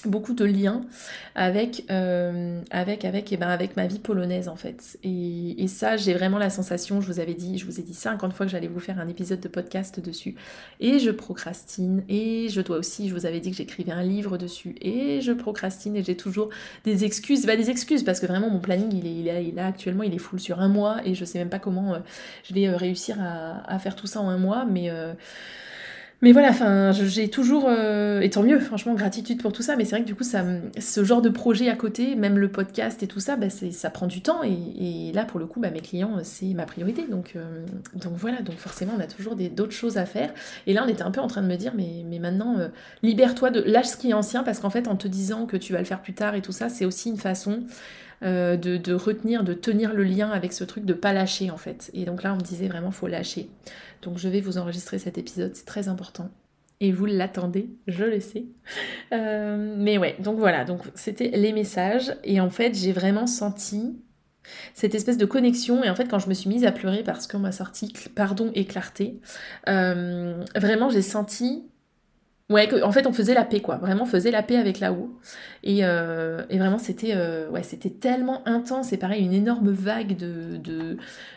[0.06, 0.82] beaucoup de liens
[1.34, 4.98] avec euh, avec avec et eh ben avec ma vie polonaise en fait.
[5.02, 7.94] Et, et ça j'ai vraiment la sensation je vous avais dit je vous ai dit
[7.94, 10.36] 50 fois que j'allais vous faire un épisode de podcast dessus.
[10.80, 14.38] Et je procrastine et je dois aussi je vous avais dit que j'écrivais un livre
[14.38, 16.50] dessus et je procrastine et j'ai toujours
[16.84, 19.58] des excuses bah des excuses parce que vraiment mon planning il est il est, il
[19.58, 21.98] actuellement il est full sur un mois et je sais même pas comment euh,
[22.44, 24.90] je vais euh, réussir à, faire tout ça en un mois mais
[26.20, 29.76] mais voilà, enfin, j'ai toujours, euh, et tant mieux, franchement, gratitude pour tout ça.
[29.76, 30.44] Mais c'est vrai que du coup, ça,
[30.76, 34.08] ce genre de projet à côté, même le podcast et tout ça, bah, ça prend
[34.08, 34.40] du temps.
[34.42, 37.06] Et, là, pour le coup, bah, mes clients, c'est ma priorité.
[37.08, 40.34] Donc, euh, donc voilà, donc forcément, on a toujours d'autres choses à faire.
[40.66, 42.68] Et là, on était un peu en train de me dire, mais, maintenant, euh,
[43.04, 45.72] libère-toi de lâche ce qui est ancien, parce qu'en fait, en te disant que tu
[45.72, 47.60] vas le faire plus tard et tout ça, c'est aussi une façon
[48.22, 51.90] de, de, retenir, de tenir le lien avec ce truc, de pas lâcher en fait.
[51.94, 53.48] Et donc là, on me disait vraiment, faut lâcher.
[54.02, 56.30] Donc je vais vous enregistrer cet épisode, c'est très important.
[56.80, 58.44] Et vous l'attendez, je le sais.
[59.12, 62.14] Euh, mais ouais, donc voilà, donc c'était les messages.
[62.24, 63.96] Et en fait, j'ai vraiment senti
[64.74, 65.82] cette espèce de connexion.
[65.82, 68.50] Et en fait, quand je me suis mise à pleurer parce qu'on m'a sorti pardon
[68.54, 69.20] et clarté,
[69.68, 71.64] euh, vraiment j'ai senti
[72.50, 73.76] Ouais, en fait, on faisait la paix, quoi.
[73.76, 75.14] Vraiment, on faisait la paix avec là-haut.
[75.62, 78.90] Et, euh, et, vraiment, c'était euh, c'était tellement intense.
[78.94, 80.56] Et pareil, une énorme vague de,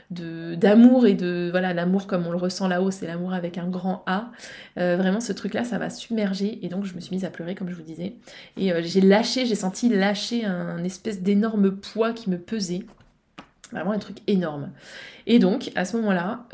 [0.10, 1.50] de, d'amour et de...
[1.52, 4.32] Voilà, l'amour comme on le ressent là-haut, c'est l'amour avec un grand A.
[4.78, 6.60] Euh, vraiment, ce truc-là, ça m'a submergé.
[6.66, 8.16] Et donc, je me suis mise à pleurer, comme je vous disais.
[8.56, 12.84] Et j'ai lâché, j'ai senti lâcher un espèce d'énorme poids qui me pesait.
[13.74, 14.72] Vraiment un truc énorme.
[15.28, 16.46] Et donc, à ce moment-là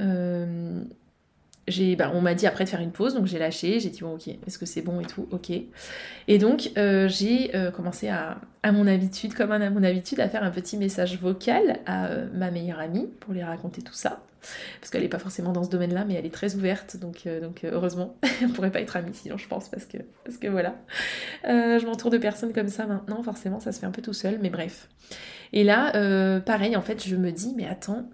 [1.98, 4.16] bah, on m'a dit après de faire une pause, donc j'ai lâché, j'ai dit bon
[4.16, 5.52] ok, est-ce que c'est bon et tout, ok.
[6.28, 10.30] Et donc euh, j'ai euh, commencé à, à mon habitude, comme à mon habitude, à
[10.30, 14.24] faire un petit message vocal à euh, ma meilleure amie pour lui raconter tout ça.
[14.80, 17.66] Parce qu'elle n'est pas forcément dans ce domaine-là, mais elle est très ouverte, donc, donc
[17.66, 20.76] heureusement, on pourrait pas être amie sinon je pense, parce que, parce que voilà.
[21.44, 24.40] je m'entoure de personnes comme ça maintenant, forcément ça se fait un peu tout seul,
[24.42, 24.88] mais bref.
[25.52, 28.08] Et là, pareil, en fait, je me dis, mais attends,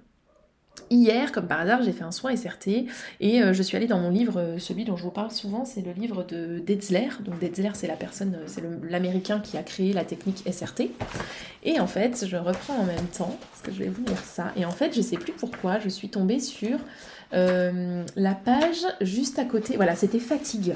[0.89, 2.85] Hier, comme par hasard, j'ai fait un soin SRT
[3.19, 5.65] et euh, je suis allée dans mon livre, euh, celui dont je vous parle souvent,
[5.65, 7.09] c'est le livre de Detzler.
[7.21, 10.91] Donc Detzler, c'est la personne, euh, c'est l'américain qui a créé la technique SRT.
[11.63, 14.51] Et en fait, je reprends en même temps, parce que je vais vous lire ça.
[14.55, 16.77] Et en fait, je sais plus pourquoi, je suis tombée sur
[17.31, 19.75] la page juste à côté.
[19.75, 20.75] Voilà, c'était fatigue.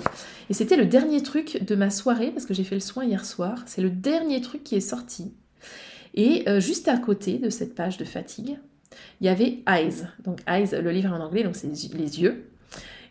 [0.49, 3.23] Et c'était le dernier truc de ma soirée, parce que j'ai fait le soin hier
[3.23, 3.63] soir.
[3.67, 5.33] C'est le dernier truc qui est sorti.
[6.15, 8.57] Et juste à côté de cette page de fatigue,
[9.21, 10.05] il y avait Eyes.
[10.23, 12.45] Donc Eyes, le livre en anglais, donc c'est les yeux.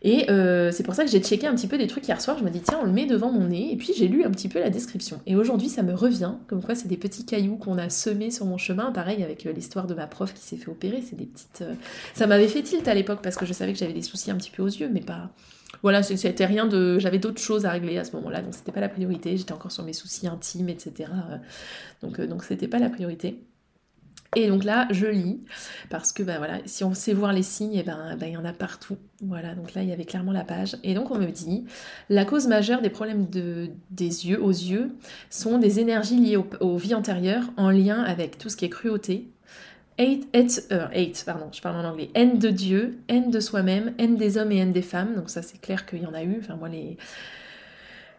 [0.02, 2.38] Et euh, c'est pour ça que j'ai checké un petit peu des trucs hier soir.
[2.38, 3.72] Je me dis, tiens, on le met devant mon nez.
[3.72, 5.20] Et puis j'ai lu un petit peu la description.
[5.26, 8.46] Et aujourd'hui, ça me revient, comme quoi c'est des petits cailloux qu'on a semés sur
[8.46, 8.92] mon chemin.
[8.92, 11.02] Pareil avec euh, l'histoire de ma prof qui s'est fait opérer.
[11.02, 11.62] C'est des petites.
[11.62, 11.74] Euh,
[12.14, 14.36] ça m'avait fait tilt à l'époque parce que je savais que j'avais des soucis un
[14.36, 15.30] petit peu aux yeux, mais pas.
[15.82, 16.98] Voilà, c'était rien de.
[16.98, 19.36] J'avais d'autres choses à régler à ce moment-là, donc c'était pas la priorité.
[19.36, 21.10] J'étais encore sur mes soucis intimes, etc.
[22.02, 23.40] Donc, donc c'était pas la priorité.
[24.36, 25.40] Et donc là, je lis,
[25.88, 28.34] parce que ben voilà, si on sait voir les signes, et eh ben, ben il
[28.34, 28.98] y en a partout.
[29.22, 30.76] Voilà, donc là, il y avait clairement la page.
[30.84, 31.64] Et donc on me dit,
[32.10, 34.94] la cause majeure des problèmes de, des yeux, aux yeux,
[35.30, 39.26] sont des énergies liées aux vies antérieures, en lien avec tout ce qui est cruauté,
[39.98, 42.10] Hate, hate, hate, pardon, je parle en anglais.
[42.14, 45.14] Haine de Dieu, haine de soi-même, haine des hommes et haine des femmes.
[45.14, 46.36] Donc ça, c'est clair qu'il y en a eu.
[46.38, 46.98] Enfin, moi, les,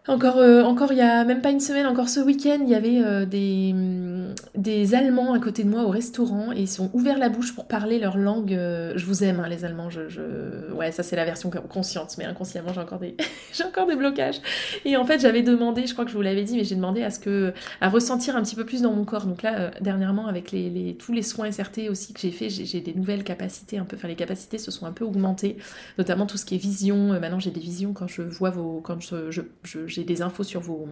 [0.07, 2.75] encore, euh, encore il y a même pas une semaine, encore ce week-end, il y
[2.75, 6.89] avait euh, des, mm, des Allemands à côté de moi au restaurant et ils sont
[6.93, 8.53] ouverts la bouche pour parler leur langue.
[8.53, 9.89] Euh, je vous aime, hein, les Allemands.
[10.73, 13.15] Ouais, ça c'est la version consciente, mais inconsciemment j'ai encore des,
[13.53, 14.39] j'ai encore des blocages.
[14.85, 17.03] Et en fait, j'avais demandé, je crois que je vous l'avais dit, mais j'ai demandé
[17.03, 19.25] à ce que, à ressentir un petit peu plus dans mon corps.
[19.25, 22.93] Donc là, dernièrement, avec les, tous les soins SRT aussi que j'ai fait, j'ai des
[22.93, 23.97] nouvelles capacités un peu.
[23.97, 25.57] Enfin, les capacités se sont un peu augmentées,
[25.97, 27.19] notamment tout ce qui est vision.
[27.19, 30.61] maintenant, j'ai des visions quand je vois vos, quand je, je j'ai des infos sur
[30.61, 30.87] vos,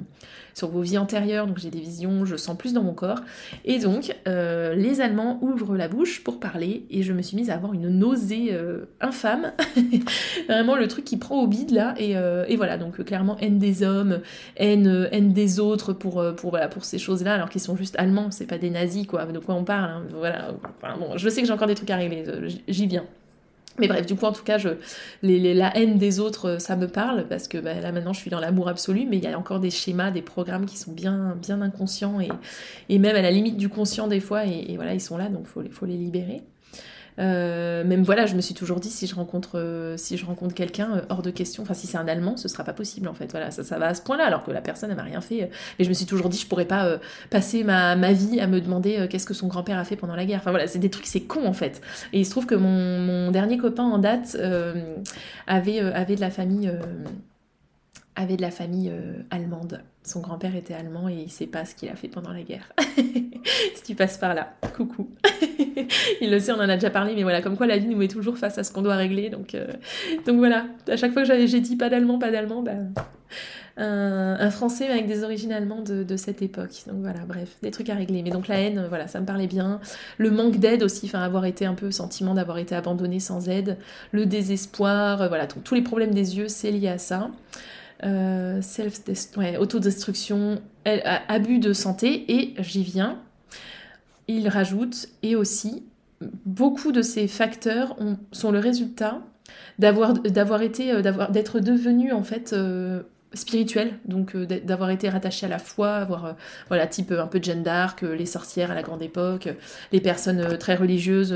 [0.56, 3.20] sur vos vies antérieures, donc j'ai des visions, je sens plus dans mon corps.
[3.64, 7.52] Et donc, euh, les Allemands ouvrent la bouche pour parler, et je me suis mise
[7.52, 9.54] à avoir une nausée euh, infâme.
[10.50, 13.84] Vraiment le truc qui prend au bide là, et, euh, voilà, donc clairement haine des
[13.84, 14.22] hommes,
[14.58, 18.32] haine, haine des autres pour, pour, voilà, pour ces choses-là, alors qu'ils sont juste allemands,
[18.32, 19.92] c'est pas des nazis, quoi, de quoi on parle.
[19.92, 20.04] Hein.
[20.14, 20.52] voilà,
[20.98, 22.24] bon, je sais que j'ai encore des trucs à régler,
[22.68, 23.06] j'y viens.
[23.78, 24.70] Mais bref, du coup, en tout cas, je,
[25.22, 28.30] les, la haine des autres, ça me parle, parce que bah, là, maintenant, je suis
[28.30, 31.38] dans l'amour absolu, mais il y a encore des schémas, des programmes qui sont bien,
[31.42, 32.30] bien inconscients, et,
[32.90, 35.28] et même à la limite du conscient des fois, et, et voilà, ils sont là,
[35.30, 36.44] donc il faut, faut les libérer.
[37.18, 40.54] Euh, même voilà, je me suis toujours dit si je rencontre euh, si je rencontre
[40.54, 43.14] quelqu'un euh, hors de question, enfin si c'est un Allemand, ce sera pas possible en
[43.14, 43.32] fait.
[43.32, 45.50] Voilà, ça, ça va à ce point-là, alors que la personne elle m'a rien fait.
[45.80, 47.00] Mais je me suis toujours dit je pourrais pas
[47.30, 50.26] passer ma, ma, vie à me demander qu'est-ce que son grand-père a fait pendant la
[50.26, 50.40] guerre.
[50.40, 51.82] Enfin voilà, c'est des trucs c'est con en fait.
[52.14, 54.38] Et il se trouve que mon, mon dernier copain en date
[55.48, 56.72] avait avait de la famille
[58.16, 58.92] avait de la famille
[59.30, 59.82] allemande.
[60.04, 62.72] Son grand-père était allemand et il sait pas ce qu'il a fait pendant la guerre.
[63.76, 65.10] si tu passes par là, coucou.
[66.22, 67.98] il le sait, on en a déjà parlé, mais voilà, comme quoi la vie nous
[67.98, 69.30] met toujours face à ce qu'on doit régler.
[69.30, 69.68] Donc, euh,
[70.26, 72.74] donc voilà, à chaque fois que j'ai dit pas d'allemand, pas d'allemand, bah,
[73.78, 76.84] un, français avec des origines allemandes de, cette époque.
[76.88, 78.22] Donc voilà, bref, des trucs à régler.
[78.22, 79.80] Mais donc la haine, voilà, ça me parlait bien.
[80.18, 83.78] Le manque d'aide aussi, enfin avoir été un peu sentiment d'avoir été abandonné sans aide.
[84.12, 87.30] Le désespoir, euh, voilà, tous les problèmes des yeux, c'est lié à ça.
[88.04, 88.62] Euh,
[89.38, 93.20] ouais, autodestruction, abus de santé, et j'y viens.
[94.28, 95.84] Il rajoute, et aussi,
[96.46, 97.96] beaucoup de ces facteurs
[98.32, 99.22] sont le résultat
[99.80, 103.04] d'avoir été, euh, d'être devenu en fait euh,
[103.36, 106.34] spirituel, donc euh, d'avoir été rattaché à la foi, avoir, euh,
[106.68, 109.50] voilà, type euh, un peu de Jeanne d'Arc, les sorcières à la grande époque,
[109.92, 111.36] les personnes très religieuses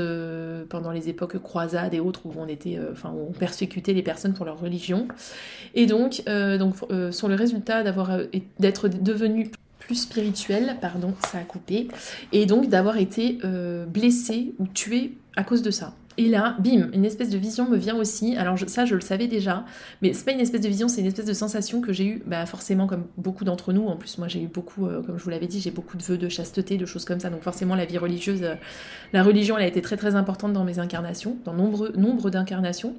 [0.68, 4.58] pendant les époques croisades et autres où on était, enfin, persécutait les personnes pour leur
[4.60, 5.08] religion.
[5.74, 6.74] Et donc, donc
[7.12, 8.18] sont le résultat d'avoir,
[8.58, 11.88] d'être devenu plus spirituel, pardon, ça a coupé,
[12.32, 13.38] et donc d'avoir été
[13.88, 15.94] blessé ou tué à cause de ça.
[16.20, 18.36] Et là, bim, une espèce de vision me vient aussi.
[18.36, 19.64] Alors ça, je le savais déjà,
[20.02, 22.22] mais c'est pas une espèce de vision, c'est une espèce de sensation que j'ai eue,
[22.26, 23.86] bah, forcément comme beaucoup d'entre nous.
[23.86, 26.02] En plus, moi, j'ai eu beaucoup, euh, comme je vous l'avais dit, j'ai beaucoup de
[26.02, 27.30] vœux de chasteté, de choses comme ça.
[27.30, 28.54] Donc forcément, la vie religieuse, euh,
[29.14, 32.94] la religion, elle a été très très importante dans mes incarnations, dans nombre, nombre d'incarnations.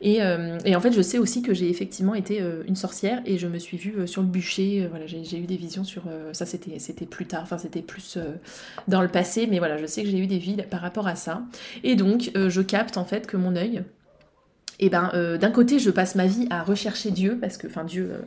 [0.00, 3.38] Et, euh, et, en fait, je sais aussi que j'ai effectivement été une sorcière et
[3.38, 4.86] je me suis vue sur le bûcher.
[4.90, 6.46] voilà, j'ai eu des visions sur ça.
[6.46, 8.18] C'était c'était plus tard, enfin c'était plus
[8.86, 11.16] dans le passé, mais voilà, je sais que j'ai eu des vies par rapport à
[11.16, 11.42] ça.
[11.84, 13.82] Et donc, je capte en fait que mon œil,
[14.80, 17.66] et eh ben euh, d'un côté je passe ma vie à rechercher Dieu parce que
[17.66, 18.18] enfin Dieu euh,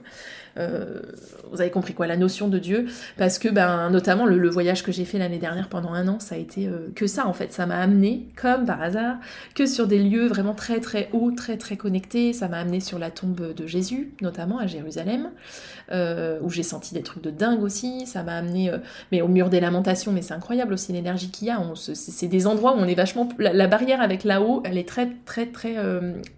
[0.57, 0.99] euh,
[1.49, 2.87] vous avez compris quoi, la notion de Dieu,
[3.17, 6.35] parce que ben, notamment le, voyage que j'ai fait l'année dernière pendant un an, ça
[6.35, 9.15] a été que ça en fait, ça m'a amené, comme par hasard,
[9.55, 12.99] que sur des lieux vraiment très très hauts, très très connectés, ça m'a amené sur
[12.99, 15.29] la tombe de Jésus, notamment à Jérusalem,
[15.89, 18.71] où j'ai senti des trucs de dingue aussi, ça m'a amené,
[19.13, 22.47] mais au mur des lamentations, mais c'est incroyable aussi l'énergie qu'il y a, c'est des
[22.47, 25.75] endroits où on est vachement, la, barrière avec là-haut, elle est très très très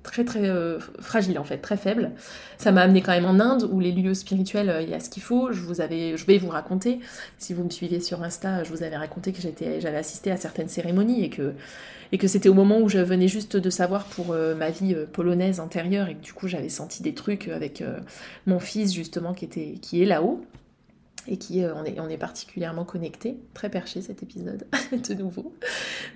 [0.03, 2.11] très très, très fragile en fait, très faible,
[2.57, 4.99] ça m'a amené quand même en Inde, où les lieux spirituel, euh, il y a
[4.99, 5.51] ce qu'il faut.
[5.51, 6.99] Je vous avais, je vais vous raconter.
[7.37, 10.37] Si vous me suivez sur Insta, je vous avais raconté que j'étais, j'avais assisté à
[10.37, 11.53] certaines cérémonies et que
[12.11, 14.93] et que c'était au moment où je venais juste de savoir pour euh, ma vie
[14.93, 17.83] euh, polonaise antérieure et que du coup j'avais senti des trucs avec
[18.45, 20.45] mon fils justement qui était qui est là-haut.
[21.27, 25.53] Et qui on, est, on est particulièrement connectés, très perché cet épisode de nouveau.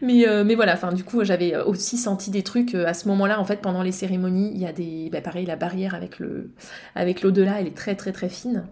[0.02, 3.62] Mais, mais voilà, du coup j'avais aussi senti des trucs à ce moment-là en fait
[3.62, 6.52] pendant les cérémonies, il y a des bah, pareil la barrière avec le
[6.96, 8.66] avec l'au-delà, elle est très très très fine.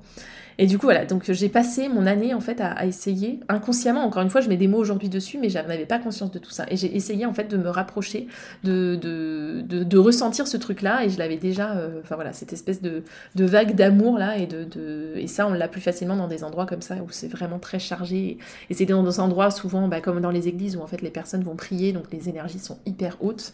[0.57, 4.21] Et du coup, voilà, donc j'ai passé mon année en fait à, essayer, inconsciemment, encore
[4.21, 6.51] une fois, je mets des mots aujourd'hui dessus, mais je n'avais pas conscience de tout
[6.51, 6.65] ça.
[6.69, 8.27] Et j'ai essayé en fait de me rapprocher,
[8.63, 12.81] de, de, de, ressentir ce truc-là, et je l'avais déjà, euh, enfin voilà, cette espèce
[12.81, 13.03] de,
[13.35, 16.65] de vague d'amour là, et, de, et ça, on l'a plus facilement dans des endroits
[16.65, 18.37] comme ça, où c'est vraiment très chargé.
[18.69, 21.11] Et c'est dans des endroits souvent, bah, comme dans les églises, où en fait les
[21.11, 23.53] personnes vont prier, donc les énergies sont hyper hautes.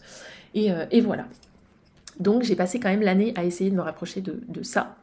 [0.53, 1.25] Et, euh, et voilà.
[2.19, 4.95] Donc j'ai passé quand même l'année à essayer de me rapprocher de, de ça,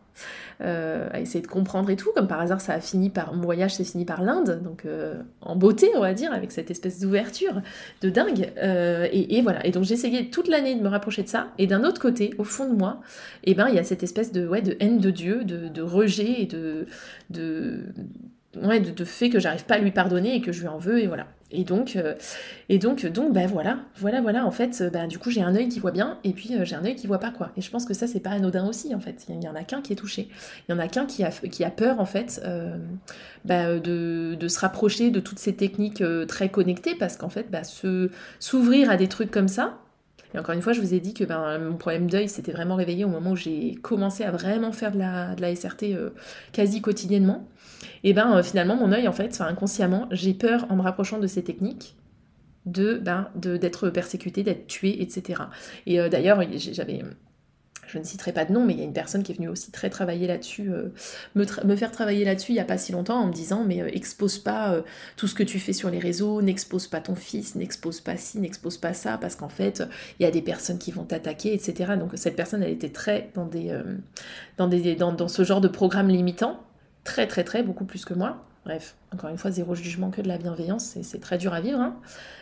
[0.61, 2.11] euh, à essayer de comprendre et tout.
[2.17, 5.15] Comme par hasard, ça a fini par mon voyage, c'est fini par l'Inde, donc euh,
[5.41, 7.63] en beauté, on va dire, avec cette espèce d'ouverture
[8.01, 8.53] de dingue.
[8.59, 9.65] Euh, et, voilà.
[9.65, 11.49] Et donc essayé toute l'année de me rapprocher de ça.
[11.59, 13.01] Et d'un autre côté, au fond de moi,
[13.45, 16.43] eh ben il y a cette espèce de ouais de haine de Dieu, de, rejet
[16.43, 16.87] et de
[17.31, 17.85] de
[18.61, 20.99] ouais, de, fait que j'arrive pas à lui pardonner et que je lui en veux
[21.01, 21.29] et voilà.
[21.51, 22.15] Et donc, euh,
[22.69, 24.45] et donc, donc, bah voilà, voilà, voilà.
[24.45, 26.77] En fait, bah du coup, j'ai un œil qui voit bien et puis euh, j'ai
[26.77, 27.53] un œil qui voit pas quoi.
[27.57, 29.25] Et je pense que ça, c'est pas anodin aussi en fait.
[29.31, 30.29] Il y en a qu'un qui est touché.
[30.69, 32.77] Il y en a qu'un qui a, qui a peur en fait euh,
[33.47, 38.11] bah, de, se rapprocher de toutes ces techniques très connectées parce qu'en fait, bah, se
[38.41, 39.79] s'ouvrir à des trucs comme ça.
[40.35, 42.75] Et encore une fois, je vous ai dit que ben, mon problème d'œil s'était vraiment
[42.77, 45.97] réveillé au moment où j'ai commencé à vraiment faire de la SRT
[46.53, 47.49] quasi quotidiennement
[48.05, 51.27] et ben euh, finalement mon œil en fait, inconsciemment, j'ai peur en me rapprochant de
[51.27, 51.97] ces techniques
[52.67, 55.43] de ben d'être persécuté, d'être tué, etc.
[55.87, 57.03] Et euh, d'ailleurs j'avais
[57.87, 59.49] je ne citerai pas de nom, mais il y a une personne qui est venue
[59.49, 60.93] aussi très travailler là-dessus, euh,
[61.35, 64.39] me, faire travailler là-dessus il n'y a pas si longtemps en me disant mais expose
[64.39, 64.83] pas
[65.17, 68.41] tout ce que tu fais sur les réseaux, n'expose pas ton fils, n'expose pas ci,
[68.41, 69.83] n'expose pas ça, parce qu'en fait
[70.21, 71.93] il y a des personnes qui vont t'attaquer, etc.
[71.99, 73.73] Donc cette personne elle était très dans des,
[74.59, 76.61] dans ce genre de programme limitant
[77.09, 78.45] très très très beaucoup plus que moi.
[78.67, 81.81] Bref, encore une fois, zéro jugement que de la bienveillance, c'est très dur à vivre.
[81.81, 81.97] Hein.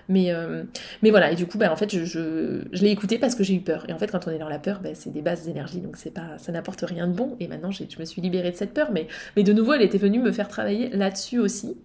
[0.08, 0.64] Mais, euh,
[1.02, 3.60] mais voilà, et du coup, ben, en fait, je, l'ai écouté parce que j'ai eu
[3.60, 3.84] peur.
[3.88, 5.96] Et en fait, quand on est dans la peur, ben, c'est des bases d'énergie, donc
[6.12, 7.36] pas, ça n'apporte rien de bon.
[7.38, 8.90] Et maintenant, je me suis libérée de cette peur.
[8.90, 11.76] Mais, mais de nouveau, elle était venue me faire travailler là-dessus aussi.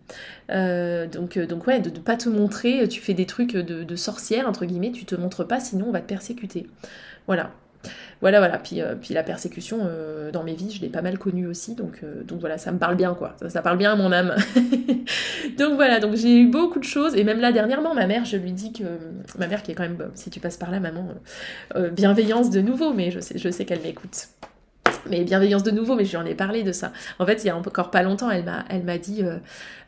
[0.49, 3.83] Euh, donc, euh, donc ouais, de ne pas te montrer, tu fais des trucs de,
[3.83, 6.65] de sorcière, entre guillemets, tu te montres pas, sinon on va te persécuter.
[7.27, 7.51] Voilà,
[8.21, 8.59] voilà, voilà.
[8.59, 12.01] Puis, euh, la persécution euh, dans mes vies, je l'ai pas mal connue aussi, donc,
[12.03, 13.35] euh, voilà, ça me parle bien, quoi.
[13.47, 14.35] Ça, parle bien à mon âme.
[15.57, 18.37] donc voilà, donc j'ai eu beaucoup de choses, et même là dernièrement, ma mère, je
[18.37, 18.83] lui dis que
[19.37, 21.09] ma mère qui est quand même, si tu passes par là, maman,
[21.93, 24.29] bienveillance de nouveau, mais je sais, je sais qu'elle m'écoute
[25.09, 26.91] mais bienveillance de nouveau, mais je lui en ai parlé de ça.
[27.19, 29.23] En fait, il y a encore pas longtemps, elle m'a, elle m'a dit,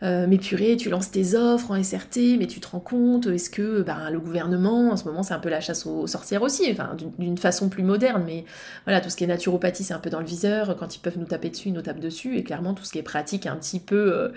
[0.04, 3.50] euh, mais purée, tu lances tes offres en SRT, mais tu te rends compte, est-ce
[3.50, 6.70] que ben, le gouvernement, en ce moment, c'est un peu la chasse aux sorcières aussi,
[6.72, 8.44] enfin, d'une façon plus moderne, mais
[8.86, 11.18] voilà, tout ce qui est naturopathie, c'est un peu dans le viseur, quand ils peuvent
[11.18, 13.56] nous taper dessus, ils nous tapent dessus, et clairement, tout ce qui est pratique, un
[13.56, 14.30] petit peu, euh,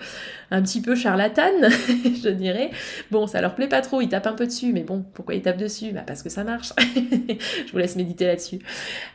[0.51, 2.71] un petit peu charlatane, je dirais.
[3.11, 5.41] Bon, ça leur plaît pas trop, ils tapent un peu dessus, mais bon, pourquoi ils
[5.41, 5.91] tapent dessus?
[5.91, 6.71] Bah, parce que ça marche.
[6.77, 8.59] je vous laisse méditer là-dessus.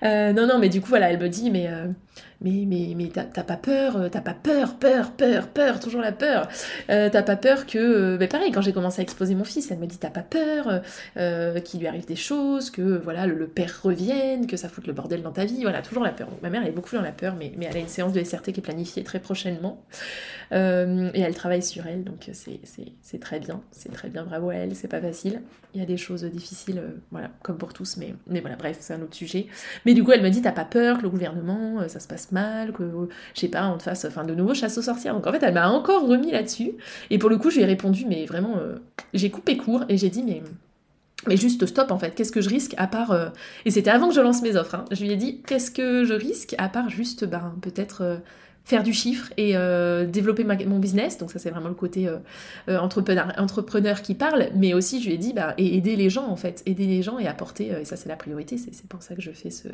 [0.02, 1.68] Euh, non, non, mais du coup, voilà, elle me dit, mais
[2.42, 6.12] mais, mais, mais t'as pas peur, euh, t'as pas peur, peur, peur, peur, toujours la
[6.12, 6.48] peur.
[6.90, 9.70] Euh, t'as pas peur que, euh, mais pareil, quand j'ai commencé à exposer mon fils,
[9.70, 10.82] elle me dit t'as pas peur
[11.64, 15.22] qu'il lui arrive des choses, que voilà le, père revienne, que ça foute le bordel
[15.22, 16.28] dans ta vie, voilà, toujours la peur.
[16.42, 18.22] ma mère elle est beaucoup dans la peur, mais, mais elle a une séance de
[18.22, 19.84] SRT qui est planifiée très prochainement
[20.52, 24.74] et elle travaille sur elle, donc c'est très bien, c'est très bien, bravo à elle,
[24.74, 25.40] c'est pas facile.
[25.74, 29.00] Il y a des choses difficiles, voilà, comme pour tous, mais, voilà, bref, c'est un
[29.00, 29.46] autre sujet.
[29.86, 32.30] Mais du coup, elle me dit t'as pas peur que le gouvernement, ça se passe
[32.30, 35.14] mal, que je sais pas, on te fasse enfin de nouveau chasse aux sorcières.
[35.14, 36.72] Donc en fait, elle m'a encore remis là-dessus.
[37.08, 38.76] Et pour le coup, je lui ai répondu, mais vraiment, euh,
[39.14, 40.42] j'ai coupé court et j'ai dit, mais
[41.28, 43.12] mais juste stop en fait, qu'est-ce que je risque à part...
[43.12, 43.28] Euh,
[43.64, 44.84] et c'était avant que je lance mes offres, hein.
[44.90, 48.16] je lui ai dit qu'est-ce que je risque à part juste ben, peut-être euh,
[48.64, 51.18] faire du chiffre et euh, développer mon business.
[51.18, 52.18] Donc ça c'est vraiment le côté euh,
[52.68, 54.48] euh, entrepreneur, entrepreneur qui parle.
[54.54, 57.02] Mais aussi je lui ai dit bah, et aider les gens en fait, aider les
[57.02, 57.72] gens et apporter.
[57.80, 58.56] et ça c'est la priorité.
[58.58, 59.68] C'est pour ça que je fais ce,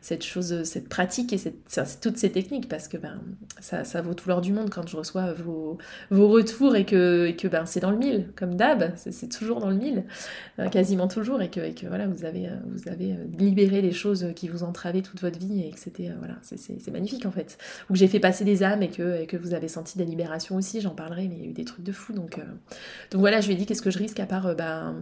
[0.00, 3.20] cette chose, cette pratique et cette, toutes ces techniques parce que ben
[3.60, 5.78] ça, ça vaut tout l'or du monde quand je reçois vos,
[6.10, 8.92] vos retours et que, et que ben c'est dans le mille comme d'hab.
[8.96, 10.04] C'est toujours dans le mille,
[10.70, 14.48] quasiment toujours et que, et que voilà vous avez vous avez libéré les choses qui
[14.48, 17.56] vous entravaient toute votre vie et que c'était voilà c'est magnifique en fait.
[17.88, 20.94] Que j'ai fait passer des âmes et que, vous avez senti des libérations aussi, j'en
[20.94, 22.12] parlerai, mais il y a eu des trucs de fou.
[22.12, 22.42] Donc, euh,
[23.14, 24.92] voilà, je lui ai dit qu'est-ce que je risque à part euh, bah,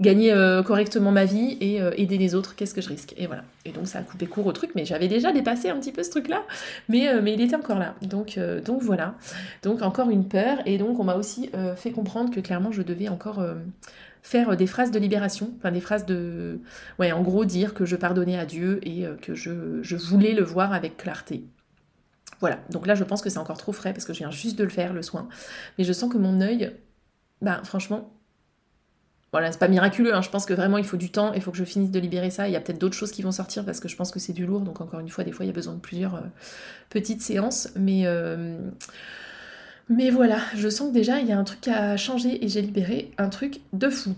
[0.00, 3.14] gagner euh, correctement ma vie et aider les autres, qu'est-ce que je risque?
[3.16, 3.44] Et voilà.
[3.64, 6.02] Et donc ça a coupé court au truc, mais j'avais déjà dépassé un petit peu
[6.02, 6.42] ce truc-là,
[6.88, 7.94] mais, il était encore là.
[8.02, 8.38] Donc,
[8.80, 9.14] voilà.
[9.62, 13.08] Donc encore une peur, et donc on m'a aussi fait comprendre que clairement je devais
[13.08, 13.44] encore
[14.22, 16.58] faire des phrases de libération, enfin des phrases de...
[16.98, 20.72] Ouais, en gros dire que je pardonnais à Dieu et que je voulais le voir
[20.72, 21.44] avec clarté.
[22.40, 24.58] Voilà, donc là je pense que c'est encore trop frais parce que je viens juste
[24.58, 25.28] de le faire, le soin.
[25.78, 26.72] Mais je sens que mon œil,
[27.42, 28.10] ben franchement,
[29.34, 30.22] voilà, c'est pas miraculeux, hein.
[30.22, 32.30] je pense que vraiment il faut du temps, il faut que je finisse de libérer
[32.30, 32.46] ça.
[32.46, 34.32] Il y a peut-être d'autres choses qui vont sortir parce que je pense que c'est
[34.32, 36.20] du lourd, donc encore une fois, des fois il y a besoin de plusieurs euh,
[36.88, 37.68] petites séances.
[37.74, 38.56] Mais, euh,
[39.88, 42.62] mais voilà, je sens que déjà il y a un truc à changer et j'ai
[42.62, 44.14] libéré un truc de fou.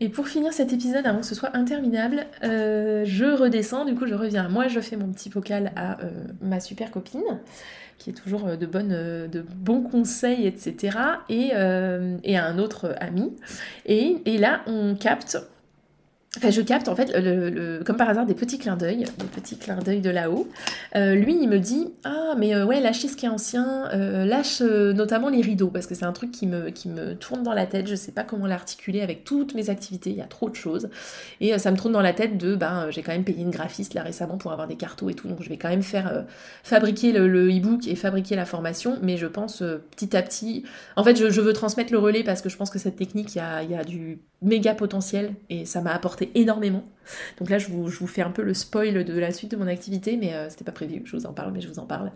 [0.00, 4.06] Et pour finir cet épisode, avant que ce soit interminable, euh, je redescends, du coup
[4.06, 4.48] je reviens.
[4.48, 5.98] Moi je fais mon petit vocal à
[6.40, 7.38] ma super copine
[8.00, 10.98] qui est toujours euh, de, euh, de bons conseils, etc.
[11.28, 13.36] Et, euh, à un autre ami.
[13.84, 15.38] Et là, on capte
[16.36, 17.12] Enfin, je capte en fait,
[17.84, 20.46] comme par hasard, des petits clins d'œil, des petits clins d'œil de là-haut.
[20.94, 24.24] Euh, lui, il me dit Ah, mais euh, ouais, lâchez ce qui est ancien, euh,
[24.24, 27.52] lâche notamment les rideaux, parce que c'est un truc qui me, qui me tourne dans
[27.52, 27.88] la tête.
[27.88, 30.88] Je sais pas comment l'articuler avec toutes mes activités, il y a trop de choses.
[31.40, 33.94] Et ça me tourne dans la tête de Ben, j'ai quand même payé une graphiste
[33.94, 36.24] là récemment pour avoir des cartos et tout, donc je vais quand même faire
[36.62, 40.62] fabriquer le e-book et fabriquer la formation, mais je pense petit à petit.
[40.94, 43.40] En fait, je, veux transmettre le relais parce que je pense que cette technique, il
[43.40, 46.84] a, y a du méga potentiel et ça m'a apporté énormément.
[47.38, 50.16] Donc là, je vous, fais un peu le spoil de la suite de mon activité,
[50.20, 52.10] mais euh, c'était pas prévu je vous en parle, mais je vous en parle.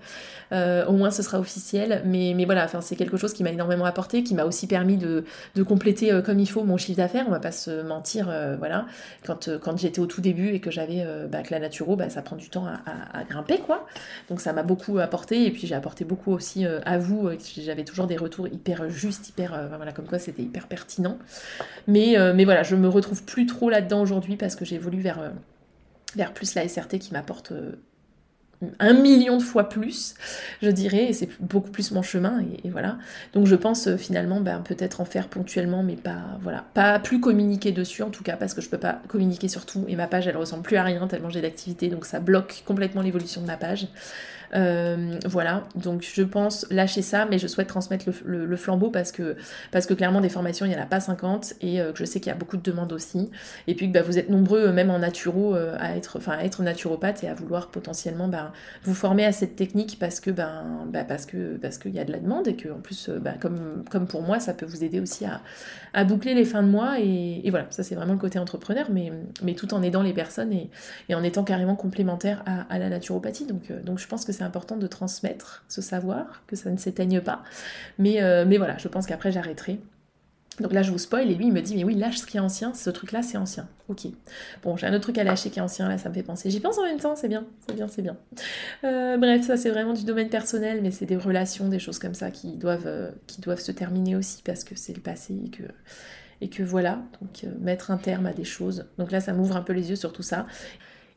[0.53, 2.03] Euh, au moins, ce sera officiel.
[2.05, 4.97] Mais, mais voilà, enfin, c'est quelque chose qui m'a énormément apporté, qui m'a aussi permis
[4.97, 5.25] de,
[5.67, 7.25] compléter euh, comme il faut mon chiffre d'affaires.
[7.27, 8.27] On va pas se mentir,
[8.59, 8.87] voilà.
[9.25, 12.23] Quand, quand j'étais au tout début et que j'avais bah, que la naturo, bah, ça
[12.23, 13.87] prend du temps à, grimper, quoi.
[14.29, 17.31] Donc ça m'a beaucoup apporté, et puis j'ai apporté beaucoup aussi à vous.
[17.57, 21.19] J'avais toujours des retours hyper justes, hyper, voilà, comme quoi c'était hyper pertinent.
[21.87, 25.31] Mais, mais voilà, je me retrouve plus trop là-dedans aujourd'hui parce que j'ai vers, euh,
[26.17, 27.73] vers plus la SRT qui m'apporte euh,
[28.79, 30.15] un million de fois plus,
[30.63, 32.99] je dirais, et c'est beaucoup plus mon chemin, et, voilà.
[33.33, 37.21] Donc je pense euh, finalement ben, peut-être en faire ponctuellement, mais pas voilà, pas plus
[37.21, 40.07] communiquer dessus en tout cas, parce que je peux pas communiquer sur tout, et ma
[40.07, 43.47] page elle ressemble plus à rien tellement j'ai d'activité, donc ça bloque complètement l'évolution de
[43.47, 43.89] ma page.
[44.55, 49.37] Euh, voilà, donc je pense lâcher ça, mais je souhaite transmettre le, flambeau parce que,
[49.73, 52.31] que clairement des formations, il n'y en a pas 50 et euh, je sais qu'il
[52.31, 53.31] y a beaucoup de demandes aussi.
[53.67, 56.63] Et puis que bah, vous êtes nombreux, même en naturo, euh, à, être, à être
[56.63, 58.53] naturopathe et à vouloir potentiellement bah,
[58.85, 62.05] vous former à cette technique parce que ben, bah, parce que parce qu'il y a
[62.05, 65.25] de la demande et que en plus, comme, pour moi, ça peut vous aider aussi
[65.25, 67.01] à, boucler les fins de mois.
[67.01, 69.11] Et, voilà, ça c'est vraiment le côté entrepreneur, mais,
[69.55, 73.47] tout en aidant les personnes et, en étant carrément complémentaire à, la naturopathie.
[73.47, 77.43] Donc, je pense que important de transmettre ce savoir, que ça ne s'éteigne pas.
[77.99, 79.81] Mais, euh, mais voilà, je pense qu'après j'arrêterai.
[80.61, 82.37] Donc là, je vous spoil, et lui, il me dit, mais oui, lâche ce qui
[82.37, 83.69] est ancien, ce truc-là, c'est ancien.
[83.89, 84.07] Ok.
[84.63, 86.49] Bon, j'ai un autre truc à lâcher qui est ancien, là, ça me fait penser.
[86.49, 88.17] J'y pense en même temps, c'est bien, c'est bien, c'est bien.
[88.85, 92.15] Euh, bref, ça, c'est vraiment du domaine personnel, mais c'est des relations, des choses comme
[92.15, 95.51] ça qui doivent, euh, qui doivent se terminer aussi, parce que c'est le passé, et
[95.51, 95.65] que,
[96.41, 98.87] et que voilà, donc mettre un terme à des choses.
[98.97, 100.47] Donc là, ça m'ouvre un peu les yeux sur tout ça.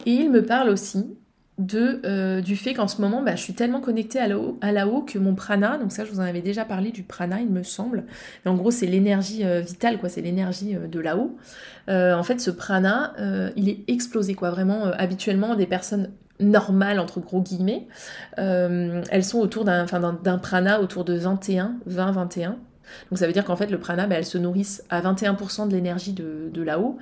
[0.07, 1.15] Et il me parle aussi
[1.59, 5.17] euh, du fait qu'en ce moment, bah, je suis tellement connectée à la, haut, que
[5.17, 8.03] mon prana, donc ça je vous en avais déjà parlé du prana, il me semble,
[8.45, 11.35] mais en gros c'est l'énergie euh, vitale, quoi, c'est l'énergie euh, de là-haut.
[11.87, 13.13] en fait, ce prana,
[13.55, 17.87] il est explosé, quoi, vraiment, habituellement, des personnes normales, entre gros guillemets,
[18.37, 22.55] elles sont autour d'un, prana autour de 21, 20-21.
[23.09, 25.73] Donc ça veut dire qu'en fait le prana, bah, elles se nourrissent à 21% de
[25.73, 26.97] l'énergie de, de là-haut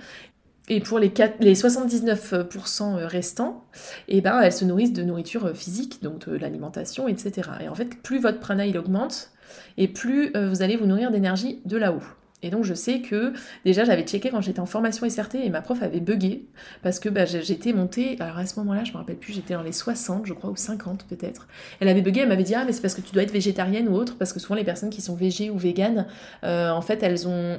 [0.67, 3.63] et pour les, les 79% euh, restants,
[4.07, 7.49] eh ben, elles se nourrissent de nourriture euh, physique, donc de l'alimentation, etc.
[7.61, 9.31] Et en fait, plus votre prana il augmente,
[9.77, 12.03] et plus euh, vous allez vous nourrir d'énergie de là-haut.
[12.41, 15.61] Et donc je sais que déjà j'avais checké quand j'étais en formation SRT et ma
[15.61, 16.45] prof avait bugué
[16.83, 19.63] parce que bah, j'étais montée, alors à ce moment-là je me rappelle plus, j'étais dans
[19.63, 21.47] les 60 je crois ou 50 peut-être.
[21.79, 23.87] Elle avait bugué, elle m'avait dit ah mais c'est parce que tu dois être végétarienne
[23.87, 26.05] ou autre parce que souvent les personnes qui sont végées ou véganes
[26.43, 27.57] en fait elles ont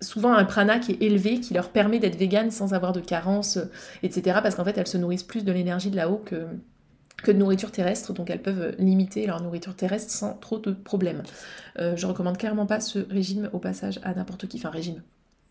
[0.00, 3.58] souvent un prana qui est élevé, qui leur permet d'être vegan sans avoir de carence,
[4.02, 4.40] etc.
[4.42, 6.46] Parce qu'en fait, elles se nourrissent plus de l'énergie de là-haut que,
[7.22, 11.22] que de nourriture terrestre, donc elles peuvent limiter leur nourriture terrestre sans trop de problèmes.
[11.78, 15.02] Euh, je recommande clairement pas ce régime au passage à n'importe qui, enfin régime,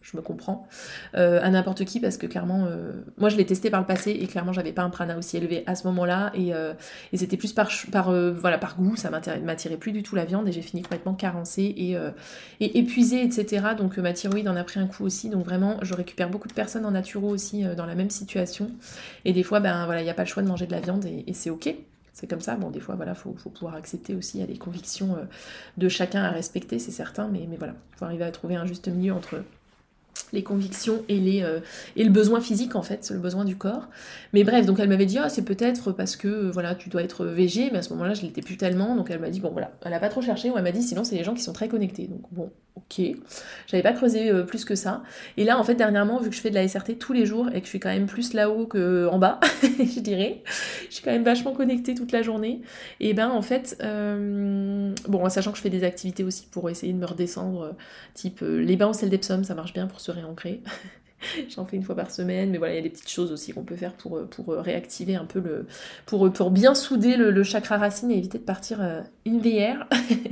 [0.06, 0.68] je me comprends,
[1.16, 4.12] euh, à n'importe qui parce que clairement, euh, moi je l'ai testé par le passé
[4.12, 6.74] et clairement j'avais pas un prana aussi élevé à ce moment-là et, euh,
[7.12, 10.48] et c'était plus par, par, voilà, par goût, ça m'attirait plus du tout la viande
[10.48, 11.98] et j'ai fini complètement carencée et,
[12.60, 13.66] et épuisée, etc.
[13.78, 16.54] Donc ma thyroïde en a pris un coup aussi, donc vraiment je récupère beaucoup de
[16.54, 18.70] personnes en naturo aussi dans la même situation
[19.26, 20.82] et des fois, ben voilà, il n'y a pas le choix de manger de la
[20.82, 21.74] viande et, c'est ok,
[22.14, 22.56] c'est comme ça.
[22.56, 24.38] Bon, des fois, voilà, faut, faut pouvoir accepter aussi.
[24.38, 25.18] Il y a des convictions
[25.78, 28.88] de chacun à respecter, c'est certain, mais, mais voilà, faut arriver à trouver un juste
[28.88, 29.42] milieu entre
[30.34, 31.60] les convictions et, les, euh,
[31.96, 33.90] et le besoin physique en fait, le besoin du corps.
[34.34, 37.04] Mais bref, donc elle m'avait dit, ah, c'est peut-être parce que euh, voilà, tu dois
[37.04, 39.52] être végé, mais à ce moment-là, je l'étais plus tellement, donc elle m'a dit, bon
[39.52, 41.44] voilà, elle a pas trop cherché, ou elle m'a dit, sinon c'est les gens qui
[41.44, 42.08] sont très connectés.
[42.08, 43.02] Donc bon, ok.
[43.68, 45.04] J'avais pas creusé euh, plus que ça.
[45.38, 47.50] Et là, en fait, dernièrement, vu que je fais de la SRT tous les jours
[47.50, 50.44] et que je suis quand même plus là-haut qu'en bas, je dirais,
[50.90, 52.62] je suis quand même vachement connectée toute la journée.
[53.00, 56.70] Et ben, en fait, euh, bon, en sachant que je fais des activités aussi pour
[56.70, 57.72] essayer de me redescendre, euh,
[58.14, 60.62] type les bains au sel d'Epsom, ça marche bien pour se réancrer.
[61.50, 63.54] J'en fais une fois par semaine, mais voilà, il y a des petites choses aussi
[63.54, 65.66] qu'on peut faire pour, pour réactiver un peu le.
[66.06, 69.88] pour, pour bien souder le, chakra racine et éviter de partir une VR.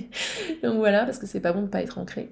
[0.63, 2.29] Donc voilà, parce que c'est pas bon de pas être ancré.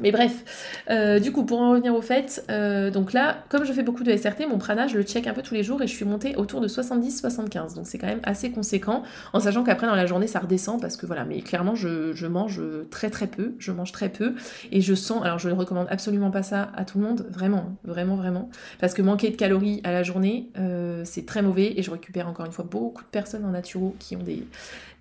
[0.00, 3.72] Mais bref, euh, du coup, pour en revenir au fait, euh, donc là, comme je
[3.72, 5.86] fais beaucoup de SRT, mon prana, je le check un peu tous les jours et
[5.86, 7.74] je suis montée autour de 70-75.
[7.74, 10.96] Donc c'est quand même assez conséquent, en sachant qu'après dans la journée, ça redescend parce
[10.96, 14.34] que voilà, mais clairement, je, mange très très peu, je mange très peu
[14.70, 17.76] et je sens, alors je ne recommande absolument pas ça à tout le monde, vraiment,
[17.84, 18.48] vraiment, vraiment,
[18.80, 22.28] parce que manquer de calories à la journée, euh, c'est très mauvais et je récupère
[22.28, 24.46] encore une fois beaucoup de personnes en naturo qui ont des,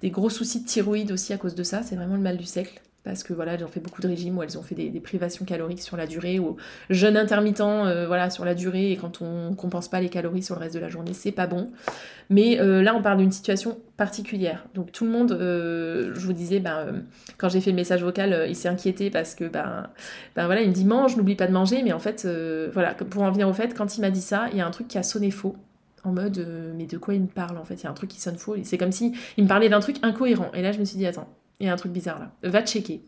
[0.01, 2.45] des gros soucis de thyroïde aussi à cause de ça, c'est vraiment le mal du
[2.45, 4.99] siècle parce que voilà, elles ont fait beaucoup de régimes où elles ont fait des,
[4.99, 6.57] privations caloriques sur la durée, ou
[6.89, 10.55] jeûne intermittent euh, voilà, sur la durée, et quand on compense pas les calories sur
[10.55, 11.71] le reste de la journée, c'est pas bon.
[12.29, 14.67] Mais euh, là, on parle d'une situation particulière.
[14.75, 17.03] Donc tout le monde, euh, je vous disais, ben,
[17.37, 19.89] quand j'ai fait le message vocal, il s'est inquiété parce que, ben,
[20.35, 22.27] ben voilà, il me dit mange, n'oublie pas de manger, mais en fait,
[22.71, 24.71] voilà, pour en venir au fait, quand il m'a dit ça, il y a un
[24.71, 25.55] truc qui a sonné faux.
[26.03, 26.43] En mode
[26.75, 27.75] mais de quoi il me parle en fait?
[27.75, 28.55] Il y a un truc qui sonne faux.
[28.63, 30.49] C'est comme si il me parlait d'un truc incohérent.
[30.55, 31.27] Et là je me suis dit attends
[31.61, 32.49] il un truc bizarre là.
[32.49, 33.03] Va checker.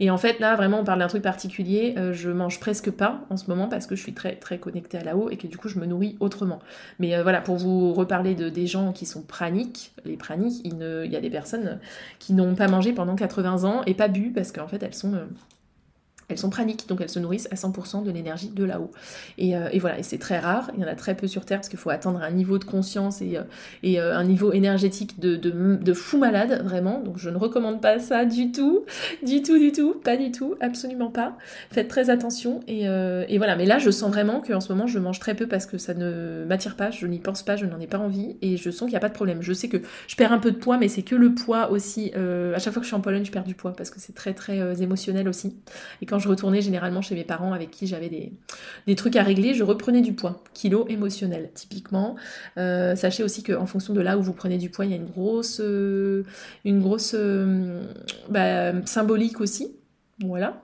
[0.00, 1.94] Et en fait, là, vraiment, on parle d'un truc particulier.
[1.98, 4.98] Euh, je mange presque pas en ce moment parce que je suis très très connectée
[4.98, 6.60] à là-haut et que du coup, je me nourris autrement.
[6.98, 10.78] Mais euh, voilà, pour vous reparler de des gens qui sont praniques, les praniques, il,
[11.04, 11.78] il y a des personnes
[12.18, 15.14] qui n'ont pas mangé pendant 80 ans et pas bu parce qu'en fait, elles sont
[15.14, 15.26] euh,
[16.28, 18.90] elles sont praniques, donc elles se nourrissent à 100% de l'énergie de là-haut.
[19.40, 21.58] Euh, et, voilà, et c'est très rare, il y en a très peu sur Terre
[21.58, 23.42] parce qu'il faut atteindre un niveau de conscience et, euh,
[23.84, 27.00] euh, un niveau énergétique de, fou malade, vraiment.
[27.00, 28.84] Donc je ne recommande pas ça du tout,
[29.24, 31.36] du tout, du tout, pas du tout, absolument pas.
[31.70, 32.60] Faites très attention.
[32.68, 35.46] Et, et voilà, mais là je sens vraiment qu'en ce moment je mange très peu
[35.46, 38.36] parce que ça ne m'attire pas, je n'y pense pas, je n'en ai pas envie
[38.42, 39.40] et je sens qu'il n'y a pas de problème.
[39.40, 42.12] Je sais que je perds un peu de poids, mais c'est que le poids aussi.
[42.14, 44.14] à chaque fois que je suis en Pologne, je perds du poids parce que c'est
[44.14, 45.56] très très émotionnel aussi.
[46.02, 49.54] Et quand je retournais généralement chez mes parents avec qui j'avais des, trucs à régler,
[49.54, 52.16] je reprenais du poids, kilo émotionnel typiquement.
[52.56, 54.96] Euh, sachez aussi qu'en fonction de là où vous prenez du poids, il y a
[54.96, 56.24] une grosse, euh,
[56.64, 57.82] une grosse euh,
[58.28, 59.76] bah, symbolique aussi.
[60.20, 60.62] Voilà.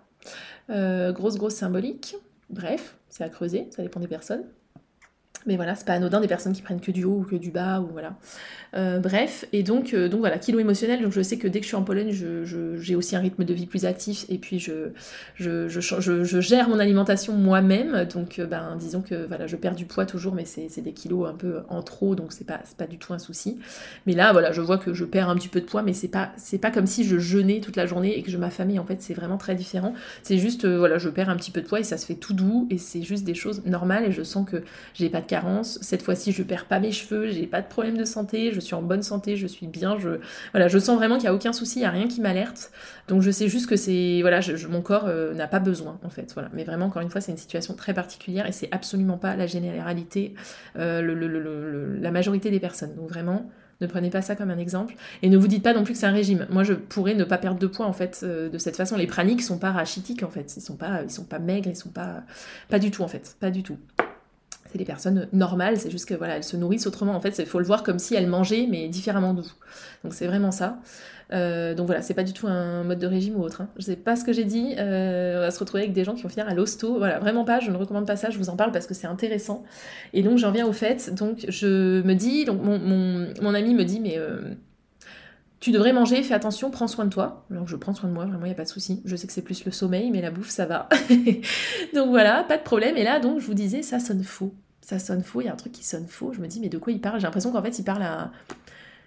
[0.68, 2.16] grosse, grosse symbolique.
[2.50, 4.44] Bref, c'est à creuser, ça dépend des personnes.
[5.46, 7.50] Mais voilà, c'est pas anodin des personnes qui prennent que du haut ou que du
[7.50, 8.16] bas, ou voilà.
[8.74, 11.64] Euh, bref, et donc, euh, donc voilà, kilo émotionnel, donc je sais que dès que
[11.64, 14.58] je suis en Pologne, j'ai je, aussi un rythme de vie plus actif, et puis
[14.58, 14.90] je,
[15.36, 19.84] je, je gère mon alimentation moi-même, donc euh, ben, disons que voilà, je perds du
[19.84, 22.98] poids toujours, mais c'est des kilos un peu en trop, donc c'est pas, pas du
[22.98, 23.58] tout un souci.
[24.06, 26.08] Mais là, voilà, je vois que je perds un petit peu de poids, mais c'est
[26.08, 29.00] pas, pas comme si je jeûnais toute la journée et que je m'affamais, en fait,
[29.02, 29.94] c'est vraiment très différent.
[30.22, 32.34] C'est juste, voilà, je perds un petit peu de poids et ça se fait tout
[32.34, 34.64] doux, et c'est juste des choses normales, et je sens que
[34.94, 35.26] j'ai pas de
[35.62, 38.74] cette fois-ci, je perds pas mes cheveux, j'ai pas de problème de santé, je suis
[38.74, 39.98] en bonne santé, je suis bien.
[39.98, 40.20] Je,
[40.52, 42.70] voilà, je sens vraiment qu'il n'y a aucun souci, il n'y a rien qui m'alerte.
[43.08, 44.20] Donc je sais juste que c'est.
[44.22, 46.32] Voilà, mon corps euh, n'a pas besoin, en fait.
[46.34, 46.50] Voilà.
[46.52, 49.46] Mais vraiment, encore une fois, c'est une situation très particulière et c'est absolument pas la
[49.46, 50.34] généralité,
[50.76, 52.94] euh, la majorité des personnes.
[52.94, 53.50] Donc vraiment.
[53.80, 54.94] Ne prenez pas ça comme un exemple.
[55.22, 56.46] Et ne vous dites pas non plus que c'est un régime.
[56.48, 58.96] Moi, je pourrais ne pas perdre de poids, en fait, euh, de cette façon.
[58.96, 60.56] Les praniques sont pas rachitiques, en fait.
[60.56, 62.22] Ils sont pas, ils sont pas maigres, ils sont pas...
[62.68, 63.36] Pas du tout, en fait.
[63.40, 63.76] Pas du tout
[64.74, 67.14] c'est des personnes normales, c'est juste que voilà, elles se nourrissent autrement.
[67.14, 69.52] En fait, il faut le voir comme si elles mangeaient, mais différemment de vous.
[70.02, 70.80] Donc c'est vraiment ça.
[71.32, 73.60] Euh, donc voilà, c'est pas du tout un mode de régime ou autre.
[73.60, 73.68] Hein.
[73.76, 74.74] Je sais pas ce que j'ai dit.
[74.78, 76.98] Euh, on va se retrouver avec des gens qui vont finir à l'hosto.
[76.98, 77.60] Voilà, vraiment pas.
[77.60, 78.30] Je ne recommande pas ça.
[78.30, 79.62] Je vous en parle parce que c'est intéressant.
[80.12, 81.14] Et donc j'en viens au fait.
[81.14, 82.80] Donc je me dis, donc mon,
[83.40, 84.40] mon, ami me dit, mais euh,
[85.64, 87.46] tu devrais manger, fais attention, prends soin de toi.
[87.50, 89.00] Alors je prends soin de moi, vraiment, il n'y a pas de souci.
[89.06, 90.90] Je sais que c'est plus le sommeil, mais la bouffe, ça va.
[91.94, 92.98] donc voilà, pas de problème.
[92.98, 94.52] Et là, donc, je vous disais, ça sonne faux.
[94.84, 96.34] Ça sonne faux, il y a un truc qui sonne faux.
[96.34, 97.18] Je me dis, mais de quoi il parle?
[97.18, 98.30] J'ai l'impression qu'en fait, il parle à.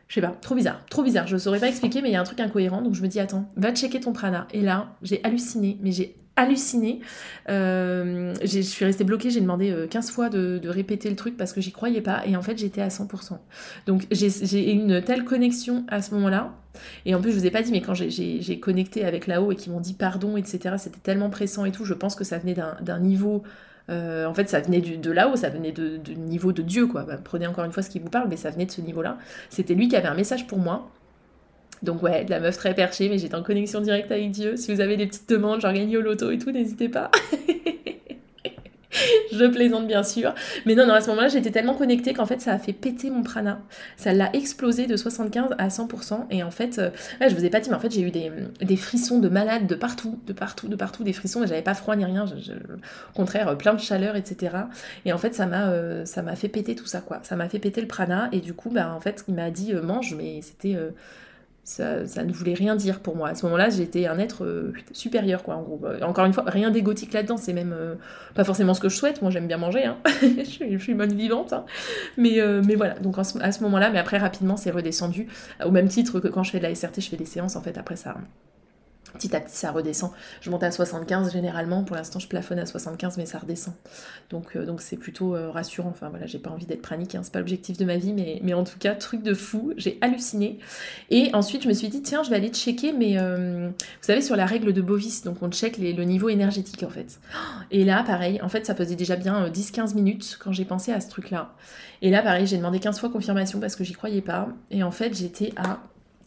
[0.08, 1.28] Je sais pas, trop bizarre, trop bizarre.
[1.28, 2.82] Je saurais pas expliquer, mais il y a un truc incohérent.
[2.82, 4.48] Donc je me dis, attends, va checker ton prana.
[4.54, 7.02] Et là, j'ai halluciné, mais j'ai halluciné.
[7.50, 11.54] Euh, je suis restée bloquée, j'ai demandé 15 euh, fois de, répéter le truc parce
[11.54, 13.38] que j'y croyais pas et en fait j'étais à 100%.
[13.86, 16.54] Donc j'ai une telle connexion à ce moment-là.
[17.06, 19.56] Et en plus je vous ai pas dit mais quand j'ai connecté avec là-haut et
[19.56, 22.56] qu'ils m'ont dit pardon etc c'était tellement pressant et tout, je pense que ça venait
[22.82, 23.44] d'un niveau...
[23.90, 27.04] Euh, en fait, ça venait de là-haut, ça venait du niveau de Dieu, quoi.
[27.04, 29.18] Bah, prenez encore une fois ce qui vous parle, mais ça venait de ce niveau-là.
[29.50, 30.90] C'était lui qui avait un message pour moi.
[31.84, 34.58] Donc ouais, de la meuf très perchée, mais j'étais en connexion directe avec Dieu.
[34.58, 37.12] Si vous avez des petites demandes, genre gagner au loto et tout, n'hésitez pas.
[39.32, 40.34] je plaisante bien sûr.
[40.66, 43.10] Mais non, non, à ce moment-là, j'étais tellement connectée qu'en fait, ça a fait péter
[43.10, 43.60] mon prana.
[43.96, 46.26] Ça l'a explosé de 75 à 100%.
[46.32, 46.90] Et en fait, euh,
[47.22, 48.32] je vous ai pas dit, mais en fait, j'ai eu des,
[48.62, 51.40] des, frissons de malade de partout, de partout, de partout, des frissons.
[51.42, 52.26] Mais j'avais pas froid ni rien.
[52.26, 54.56] au contraire, plein de chaleur, etc.
[55.06, 57.20] Et en fait, ça m'a euh, ça m'a fait péter tout ça, quoi.
[57.24, 58.30] Ça m'a fait péter le prana.
[58.32, 60.78] Et du coup, bah, en fait, il m'a dit, euh, mange, mais c'était
[61.68, 63.28] ça, ne voulait rien dire pour moi.
[63.28, 65.82] À ce moment-là, j'étais un être euh, supérieur, quoi, en gros.
[65.84, 67.96] Euh, encore une fois, rien d'égotique là-dedans, c'est même euh,
[68.36, 69.22] pas forcément ce que je souhaite.
[69.22, 69.98] Moi, j'aime bien manger, hein.
[70.22, 71.52] je, suis, bonne vivante.
[71.52, 71.66] Hein.
[72.16, 75.28] Mais, mais voilà, donc à ce moment-là, mais après, rapidement, c'est redescendu.
[75.64, 77.62] Au même titre que quand je fais de la SRT, je fais des séances, en
[77.62, 78.16] fait, après ça
[79.14, 80.12] Petit à petit, ça redescend.
[80.42, 81.84] Je monte à 75 généralement.
[81.84, 83.74] Pour l'instant, je plafonne à 75, mais ça redescend.
[84.30, 85.90] Donc, euh, donc c'est plutôt euh, rassurant.
[85.90, 87.16] Enfin voilà, j'ai pas envie d'être pranique.
[87.16, 87.22] Hein.
[87.24, 89.74] C'est pas l'objectif de ma vie, mais, mais en tout cas, truc de fou.
[89.78, 90.60] J'ai halluciné.
[91.10, 92.94] Et ensuite, je me suis dit, tiens, je vais aller checker.
[92.94, 96.84] Mais euh, vous savez, sur la règle de Bovis, donc on check le niveau énergétique
[96.84, 97.20] en fait.
[97.72, 101.02] Et là, pareil, en fait, ça faisait déjà bien 10-15 minutes quand j'ai pensé à
[101.02, 101.54] ce truc-là.
[102.02, 104.50] Et là, pareil, j'ai demandé 15 fois confirmation parce que j'y croyais pas.
[104.72, 105.80] Et en fait, j'étais à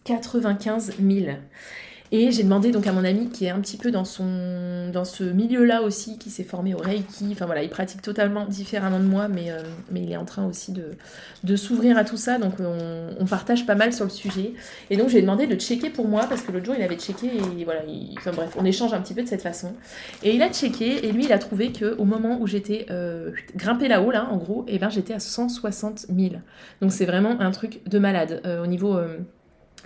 [0.05, 1.37] 95 000.
[2.13, 5.05] Et j'ai demandé donc à mon ami qui est un petit peu dans, son, dans
[5.05, 7.29] ce milieu-là aussi, qui s'est formé au Reiki.
[7.31, 10.45] Enfin voilà, il pratique totalement différemment de moi, mais, euh, mais il est en train
[10.45, 10.97] aussi de,
[11.45, 12.39] de s'ouvrir à tout ça.
[12.39, 14.55] Donc on, partage pas mal sur le sujet.
[14.91, 16.83] Et donc je lui ai demandé de checker pour moi, parce que l'autre jour il
[16.83, 17.83] avait checké et voilà,
[18.19, 19.75] enfin bref, on échange un petit peu de cette façon.
[20.25, 23.31] Et il a checké et lui il a trouvé que au moment où j'étais euh,
[23.55, 26.35] grimpé là-haut, là en gros, et eh ben j'étais à 160 000.
[26.83, 28.99] Donc c'est vraiment un truc de malade euh, au niveau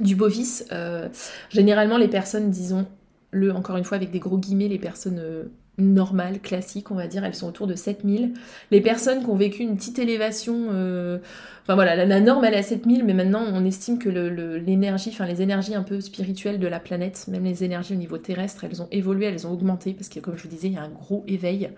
[0.01, 1.09] du bovis, euh,
[1.51, 2.87] généralement les personnes, disons
[3.31, 5.45] le encore une fois avec des gros guillemets, les personnes euh,
[5.77, 8.33] normales, classiques, on va dire, elles sont autour de 7000.
[8.71, 11.19] Les personnes qui ont vécu une petite élévation, euh,
[11.63, 15.27] enfin voilà, la, norme elle est à 7000, mais maintenant on estime que l'énergie, enfin
[15.27, 18.83] les énergies un peu spirituelles de la planète, même les énergies au niveau terrestre, elles
[18.83, 20.91] ont évolué, elles ont augmenté, parce que comme je vous disais, il y a un
[20.91, 21.71] gros éveil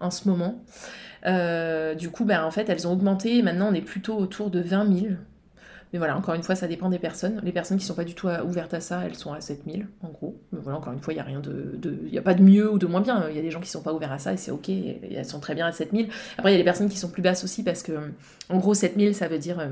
[0.00, 0.64] en ce moment.
[1.96, 4.60] du coup, ben, en fait, elles ont augmenté, et maintenant on est plutôt autour de
[4.60, 5.14] 20 000.
[5.94, 7.40] Mais voilà, encore une fois, ça dépend des personnes.
[7.44, 10.08] Les personnes qui sont pas du tout ouvertes à ça, elles sont à 7000 en
[10.08, 10.36] gros.
[10.50, 11.78] Mais voilà, encore une fois, il n'y a rien de,
[12.10, 13.28] Il a pas de mieux ou de moins bien.
[13.30, 14.68] Il y a des gens qui sont pas ouverts à ça et c'est ok.
[14.68, 16.08] Elles sont très bien à 7000.
[16.36, 17.92] Après, il y a des personnes qui sont plus basses aussi parce que,
[18.48, 19.70] en gros, 7000, ça veut dire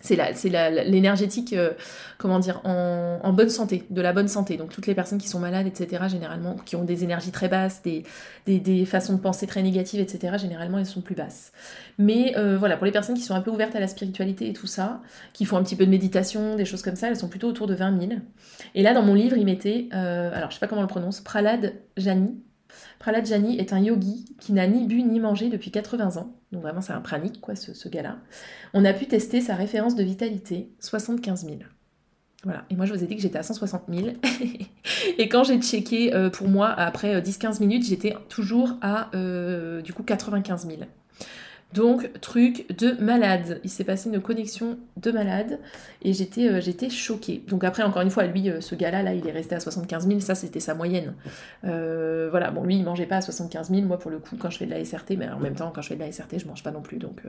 [0.00, 0.48] c'est
[0.86, 1.72] l'énergétique, euh,
[2.18, 4.56] comment dire, en, bonne santé, de la bonne santé.
[4.56, 7.82] Donc toutes les personnes qui sont malades, etc., généralement, qui ont des énergies très basses,
[7.82, 8.04] des,
[8.46, 11.52] des, façons de penser très négatives, etc., généralement, elles sont plus basses.
[11.98, 14.52] Mais euh, voilà, pour les personnes qui sont un peu ouvertes à la spiritualité et
[14.52, 15.00] tout ça,
[15.32, 17.66] qui font un petit peu de méditation, des choses comme ça, elles sont plutôt autour
[17.66, 18.12] de 20 000.
[18.74, 20.88] Et là, dans mon livre, il mettait, euh, alors je sais pas comment on le
[20.88, 22.36] prononce, Pralad Jani,
[23.08, 26.30] Prahlad Jani est un yogi qui n'a ni bu ni mangé depuis 80 ans.
[26.52, 28.18] Donc vraiment, c'est un pranique, quoi, ce, gars-là.
[28.74, 31.56] On a pu tester sa référence de vitalité, 75 000.
[32.44, 32.66] Voilà.
[32.68, 34.08] Et moi, je vous ai dit que j'étais à 160 000.
[35.18, 39.80] et quand j'ai checké euh, pour moi, après 10-15 euh, minutes, j'étais toujours à, euh,
[39.80, 40.80] du coup, 95 000.
[41.74, 43.60] Donc, truc de malade.
[43.62, 45.60] Il s'est passé une connexion de malade
[46.02, 47.44] et j'étais euh, choquée.
[47.46, 50.06] Donc après, encore une fois, lui, euh, ce gars-là, là, il est resté à 75
[50.06, 51.14] 000, ça c'était sa moyenne.
[51.64, 53.82] Euh, voilà, bon, lui, il mangeait pas à 75 000.
[53.82, 55.82] Moi, pour le coup, quand je fais de la SRT, mais en même temps, quand
[55.82, 56.96] je fais de la SRT, je mange pas non plus.
[56.96, 57.22] Donc,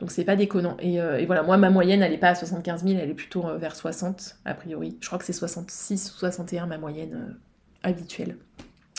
[0.00, 0.76] donc c'est pas déconnant.
[0.80, 3.42] Et, et, voilà, moi, ma moyenne, elle est pas à 75 000, elle est plutôt
[3.58, 4.98] vers 60, a priori.
[5.00, 7.36] Je crois que c'est 66 ou 61, ma moyenne
[7.84, 8.36] habituelle.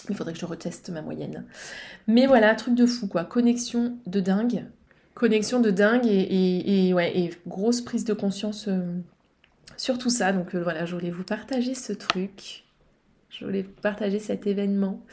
[0.10, 1.46] Il faudrait que je reteste ma moyenne.
[2.08, 3.24] Mais voilà, truc de fou quoi.
[3.24, 4.66] Connexion de dingue.
[5.14, 8.82] Connexion de dingue et, ouais, et grosse prise de conscience euh,
[9.78, 10.34] sur tout ça.
[10.34, 12.64] Donc euh, voilà, je voulais vous partager ce truc.
[13.30, 15.06] Je voulais vous partager cet événement.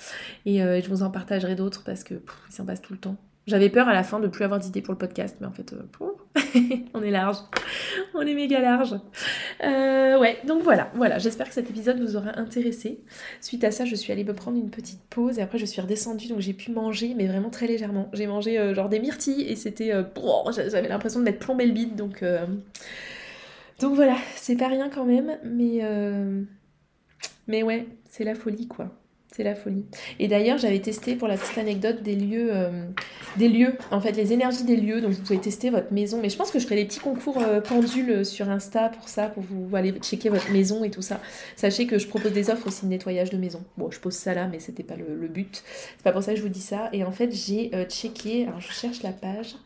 [0.46, 3.16] Et euh, je vous en partagerai d'autres parce que il s'en passe tout le temps.
[3.48, 5.72] J'avais peur à la fin de plus avoir d'idées pour le podcast, mais en fait,
[5.72, 7.38] euh, on est large.
[8.12, 8.94] On est méga large.
[9.64, 11.16] Euh, ouais, donc voilà, voilà.
[11.16, 13.00] J'espère que cet épisode vous aura intéressé.
[13.40, 15.80] Suite à ça, je suis allée me prendre une petite pause et après je suis
[15.80, 18.10] redescendue, donc j'ai pu manger, mais vraiment très légèrement.
[18.12, 19.92] J'ai mangé euh, genre des myrtilles et c'était,
[20.54, 22.22] j'avais l'impression de m'être plombé le bide, donc
[23.80, 25.80] donc voilà, c'est pas rien quand même, mais
[27.46, 28.90] mais ouais, c'est la folie quoi.
[29.30, 29.84] C'est la folie.
[30.18, 32.86] Et d'ailleurs, j'avais testé pour la petite anecdote des lieux, euh,
[33.36, 35.02] des lieux, en fait, les énergies des lieux.
[35.02, 36.18] Donc, vous pouvez tester votre maison.
[36.20, 39.26] Mais je pense que je ferai des petits concours euh, pendules sur Insta pour ça,
[39.26, 41.20] pour vous aller checker votre maison et tout ça.
[41.56, 43.62] Sachez que je propose des offres aussi de nettoyage de maison.
[43.76, 45.62] Bon, je pose ça là, mais c'était pas le, but.
[45.98, 46.88] C'est pas pour ça que je vous dis ça.
[46.94, 48.46] Et en fait, j'ai euh, checké.
[48.46, 49.56] Alors, je cherche la page.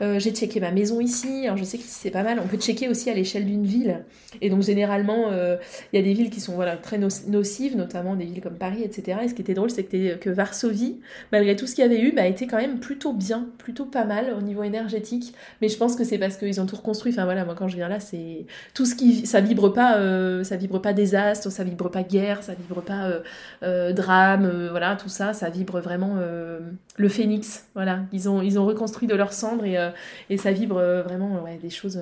[0.00, 1.44] j'ai checké ma maison ici.
[1.44, 2.40] Alors, je sais que c'est pas mal.
[2.44, 4.04] On peut checker aussi à l'échelle d'une ville.
[4.40, 8.24] Et donc, généralement, il y a des villes qui sont voilà très nocives, notamment des
[8.24, 11.00] villes comme Paris, etc Et ce qui était drôle, c'est que, Varsovie,
[11.32, 14.04] malgré tout ce qu'il y avait eu, bah, était quand même plutôt bien, plutôt pas
[14.04, 15.34] mal au niveau énergétique.
[15.60, 17.12] Mais je pense que c'est parce qu'ils ont tout reconstruit.
[17.12, 20.44] Enfin voilà, moi quand je viens là, c'est tout ce qui, ça vibre pas, euh,
[20.44, 23.20] ça vibre pas désastre, ça vibre pas guerre, ça vibre pas euh,
[23.62, 27.66] euh, drame, voilà, tout ça, ça vibre vraiment le phénix.
[27.74, 32.00] Voilà, ils ont, reconstruit de leurs cendres et, ça vibre vraiment des choses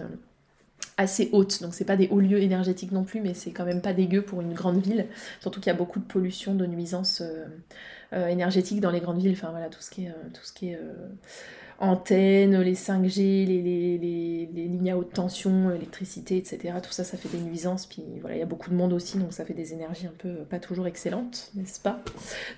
[0.97, 3.81] assez haute, donc c'est pas des hauts lieux énergétiques non plus, mais c'est quand même
[3.81, 5.07] pas dégueu pour une grande ville,
[5.41, 7.47] surtout qu'il y a beaucoup de pollution, de nuisances euh,
[8.13, 10.53] euh, énergétiques dans les grandes villes, enfin voilà, tout ce qui est, euh, tout ce
[10.53, 10.79] qui est
[11.79, 16.75] antennes, les 5G, les, les, lignes à haute tension, électricité, etc.
[16.81, 19.19] Tout ça, ça fait des nuisances, puis voilà, il y a beaucoup de monde aussi,
[19.19, 22.01] donc ça fait des énergies un peu pas toujours excellentes, n'est-ce pas?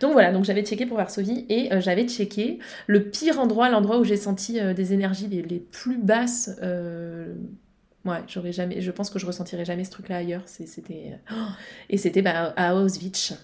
[0.00, 4.04] Donc voilà, donc j'avais checké pour Varsovie, et j'avais checké le pire endroit, l'endroit où
[4.04, 6.50] j'ai senti des énergies les plus basses
[8.04, 10.42] Ouais, je pense que je ressentirais jamais ce truc-là ailleurs.
[11.90, 13.34] Et c'était bah, à Auschwitz.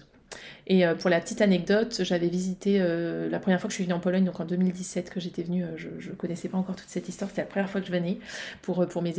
[0.67, 3.83] Et euh, pour la petite anecdote, j'avais visité euh, la première fois que je suis
[3.83, 6.75] venue en Pologne, donc en 2017 que j'étais venue, euh, je ne connaissais pas encore
[6.75, 8.19] toute cette histoire, c'était la première fois que je venais
[8.61, 9.13] pour, pour mes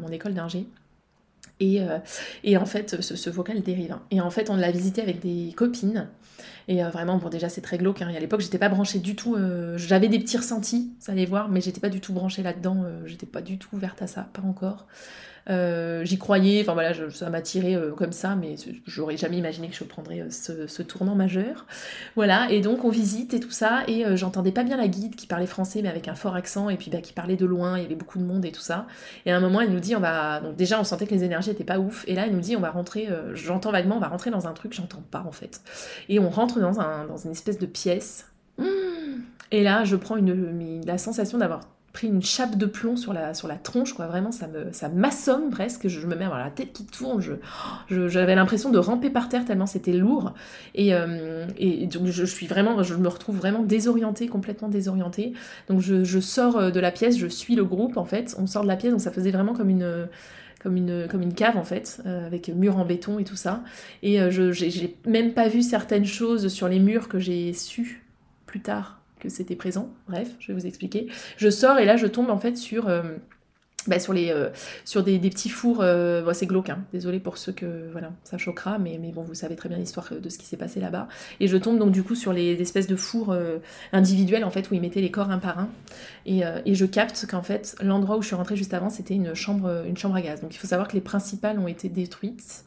[0.00, 0.66] mon école d'ingé.
[1.60, 1.80] Et,
[2.42, 3.92] et, en fait, ce, vocal dérive.
[3.92, 4.02] Hein.
[4.10, 6.08] Et en fait, on l'a visité avec des copines.
[6.66, 8.02] Et vraiment, bon, déjà, c'est très glauque.
[8.02, 8.12] Hein.
[8.14, 9.36] À l'époque, j'étais pas branchée du tout.
[9.76, 12.84] J'avais des petits ressentis, ça allait voir, mais j'étais pas du tout branchée là-dedans.
[13.06, 14.86] j'étais pas du tout ouverte à ça, pas encore.
[15.50, 19.74] Euh, j'y croyais, enfin voilà, ça m'a euh, comme ça, mais j'aurais jamais imaginé que
[19.74, 21.66] je prendrais euh, ce, tournant majeur.
[22.16, 25.26] Voilà, et donc on visite et tout ça, et j'entendais pas bien la guide qui
[25.26, 27.82] parlait français, mais avec un fort accent, et puis bah, qui parlait de loin, il
[27.82, 28.86] y avait beaucoup de monde et tout ça.
[29.26, 30.40] Et à un moment, elle nous dit, on va.
[30.40, 32.56] Donc déjà, on sentait que les énergies étaient pas ouf, et là, elle nous dit,
[32.56, 35.60] on va rentrer, j'entends vaguement, on va rentrer dans un truc, j'entends pas en fait.
[36.08, 38.26] Et on rentre dans, un, dans une espèce de pièce.
[39.50, 41.60] Et là, je prends une, la sensation d'avoir
[41.94, 44.08] pris une chape de plomb sur la, sur la tronche, quoi.
[44.08, 45.86] Vraiment, ça me ça m'assomme presque.
[45.86, 47.22] Je, me mets à la tête qui tourne.
[47.22, 50.34] Je, j'avais l'impression de ramper par terre tellement c'était lourd.
[50.74, 55.34] Et, euh, et donc, je, suis vraiment, je me retrouve vraiment désorientée, complètement désorientée.
[55.68, 58.34] Donc, je, sors euh, de la pièce, je suis le groupe, en fait.
[58.38, 60.08] On sort de la pièce, donc ça faisait vraiment comme une
[60.60, 63.62] comme une, comme une cave en fait, euh, avec murs en béton et tout ça.
[64.02, 68.02] Et je j'ai même pas vu certaines choses sur les murs que j'ai su
[68.46, 69.88] plus tard c'était présent.
[70.08, 71.08] Bref, je vais vous expliquer.
[71.36, 73.02] Je sors et là je tombe en fait sur euh,
[73.86, 74.48] bah, sur, les, euh,
[74.86, 76.84] sur des, petits fours, euh, c'est glauque, hein.
[76.92, 80.08] désolé pour ceux que voilà, ça choquera, mais, mais bon, vous savez très bien l'histoire
[80.10, 81.06] de ce qui s'est passé là-bas.
[81.38, 83.36] Et je tombe donc du coup sur les espèces de fours
[83.92, 85.68] individuels en fait où ils mettaient les corps un par un.
[86.24, 89.34] Et, et je capte qu'en fait l'endroit où je suis rentrée juste avant c'était une
[89.34, 90.40] chambre, une chambre à gaz.
[90.40, 92.64] Donc il faut savoir que les principales ont été détruites.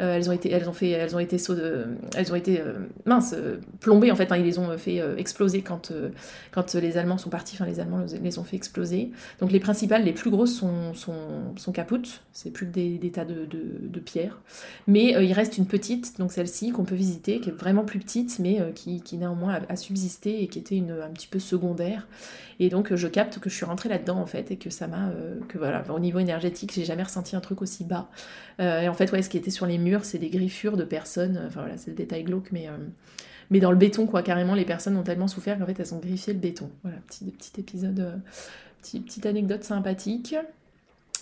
[0.00, 1.36] Euh, elles ont été, elles ont fait, elles ont été,
[2.16, 2.72] elles ont été euh,
[3.04, 4.28] mince, euh, plombées en fait.
[4.36, 5.92] ils les ont fait exploser quand,
[6.52, 7.56] quand les Allemands sont partis.
[7.56, 9.10] Enfin, les Allemands les ont fait exploser.
[9.40, 12.22] Donc les principales, les plus grosses sont, sont, sont capoutes.
[12.32, 14.40] C'est plus des, des tas de, de, pierres.
[14.86, 18.38] Mais il reste une petite, donc celle-ci qu'on peut visiter, qui est vraiment plus petite,
[18.38, 22.08] mais qui, qui néanmoins a, subsisté et qui était une, un petit peu secondaire.
[22.60, 25.10] Et donc je capte que je suis rentrée là-dedans en fait et que ça m'a,
[25.48, 28.08] que voilà, au niveau énergétique, j'ai jamais ressenti un truc aussi bas.
[28.58, 31.40] et en fait, ouais, ce qui était sur les murs c'est des griffures de personnes.
[31.46, 32.76] Enfin voilà, c'est le détail glauque, mais, euh,
[33.50, 34.22] mais dans le béton, quoi.
[34.22, 36.70] Carrément, les personnes ont tellement souffert qu'en fait, elles ont griffié le béton.
[36.82, 38.16] Voilà, petit, petit épisode, euh,
[38.82, 40.36] petite anecdote sympathique.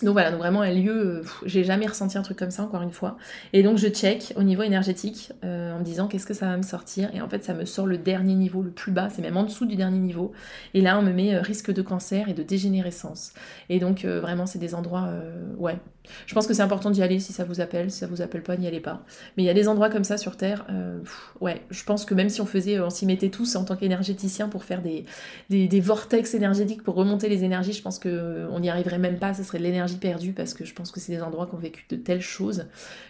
[0.01, 2.81] Donc voilà, donc vraiment un lieu, euh, j'ai jamais ressenti un truc comme ça encore
[2.81, 3.17] une fois.
[3.51, 6.61] Et donc je check au niveau énergétique en me disant qu'est-ce que ça va me
[6.61, 7.13] sortir?
[7.13, 9.43] Et en fait ça me sort le dernier niveau, le plus bas, c'est même en
[9.43, 10.31] dessous du dernier niveau.
[10.73, 13.33] Et là on me met risque de cancer et de dégénérescence.
[13.67, 15.09] Et donc vraiment c'est des endroits,
[15.57, 15.77] ouais,
[16.25, 17.91] je pense que c'est important d'y aller si ça vous appelle.
[17.91, 19.03] Si ça vous appelle pas, n'y allez pas.
[19.37, 20.65] Mais il y a des endroits comme ça sur Terre.
[20.69, 20.99] Euh,
[21.41, 24.49] ouais, je pense que même si on faisait, on s'y mettait tous en tant qu'énergéticien
[24.49, 25.05] pour faire des,
[25.49, 29.33] des, vortex énergétiques pour remonter les énergies, je pense qu'on n'y arriverait même pas.
[29.33, 31.59] Ce serait de l'énergie perdue parce que je pense que c'est des endroits qui ont
[31.59, 32.65] vécu de telles choses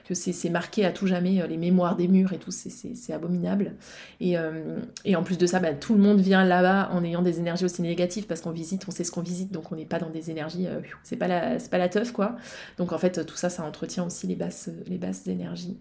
[0.08, 1.42] que c'est marqué à tout jamais.
[1.42, 3.74] Euh, les mémoires des murs et tout, c'est abominable.
[4.20, 7.22] Et, euh, et, en plus de ça, bah, tout le monde vient là-bas en ayant
[7.22, 9.86] des énergies aussi négatives parce qu'on visite, on sait ce qu'on visite, donc on n'est
[9.86, 10.68] pas dans des énergies.
[11.04, 12.36] c'est pas la, pas la teuf quoi.
[12.78, 15.78] Donc donc en fait, tout ça, ça entretient aussi les basses, les énergies.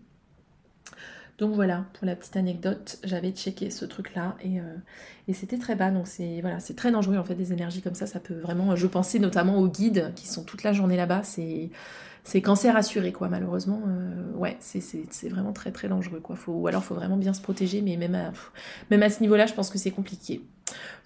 [1.38, 5.90] Donc voilà, pour la petite anecdote, j'avais checké ce truc-là et, euh, c'était très bas.
[5.90, 8.06] Donc c'est voilà, c'est très dangereux en fait des énergies comme ça.
[8.06, 8.76] Ça peut vraiment.
[8.76, 11.22] Je pensais notamment aux guides qui sont toute la journée là-bas.
[11.22, 11.70] C'est
[12.24, 13.28] c'est cancer assuré quoi.
[13.28, 16.36] Malheureusement, euh, ouais, c'est vraiment très très dangereux quoi.
[16.48, 18.32] Ou alors faut vraiment bien se protéger, mais même à,
[18.90, 20.42] même à ce niveau-là, je pense que c'est compliqué.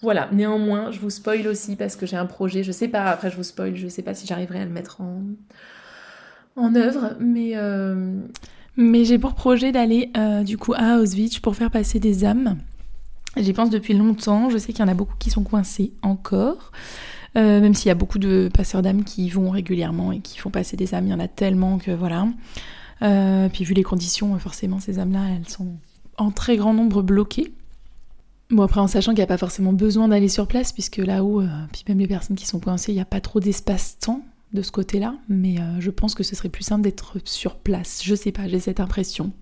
[0.01, 0.29] Voilà.
[0.33, 2.63] Néanmoins, je vous spoil aussi parce que j'ai un projet.
[2.63, 3.05] Je sais pas.
[3.05, 3.77] Après, je vous spoil.
[3.77, 5.23] Je sais pas si j'arriverai à le mettre en
[6.57, 8.21] en œuvre, mais, euh,
[8.77, 12.59] mais j'ai pour projet d'aller euh, du coup à Auschwitz pour faire passer des âmes.
[13.37, 16.73] J'y pense depuis longtemps, je sais qu'il y en a beaucoup qui sont coincés encore,
[17.37, 20.39] euh, même s'il y a beaucoup de passeurs d'âmes qui y vont régulièrement et qui
[20.39, 22.27] font passer des âmes, il y en a tellement que voilà.
[23.53, 25.69] puis vu les conditions, forcément ces âmes-là, elles sont
[26.19, 27.53] en très grand nombre bloqués.
[28.51, 31.43] Bon, après, en sachant qu'il n'y a pas forcément besoin d'aller sur place, puisque là-haut,
[31.73, 34.23] puis même les personnes qui sont coincées, il n'y a pas trop d'espace-temps
[34.53, 38.03] de ce côté-là, mais euh, je pense que ce serait plus simple d'être sur place.
[38.05, 39.33] Je sais pas, j'ai cette impression.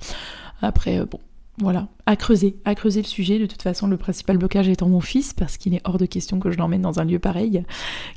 [0.62, 1.18] Après, euh, bon,
[1.58, 3.38] voilà, à creuser, à creuser le sujet.
[3.38, 6.38] De toute façon, le principal blocage étant mon fils, parce qu'il est hors de question
[6.38, 7.64] que je l'emmène dans un lieu pareil,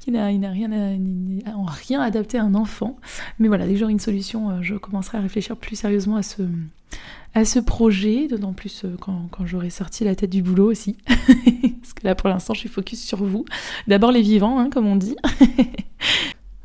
[0.02, 0.50] qui n'a rien,
[1.68, 2.98] rien adapté à un enfant.
[3.39, 6.44] Mais voilà, dès que j'aurai une solution, je commencerai à réfléchir plus sérieusement à ce,
[7.34, 10.98] à ce projet, d'autant plus euh, quand, j'aurai sorti la tête du boulot aussi.
[11.08, 13.46] Parce que là, pour l'instant, je suis focus sur vous.
[13.88, 15.16] D'abord les vivants, hein, comme on dit.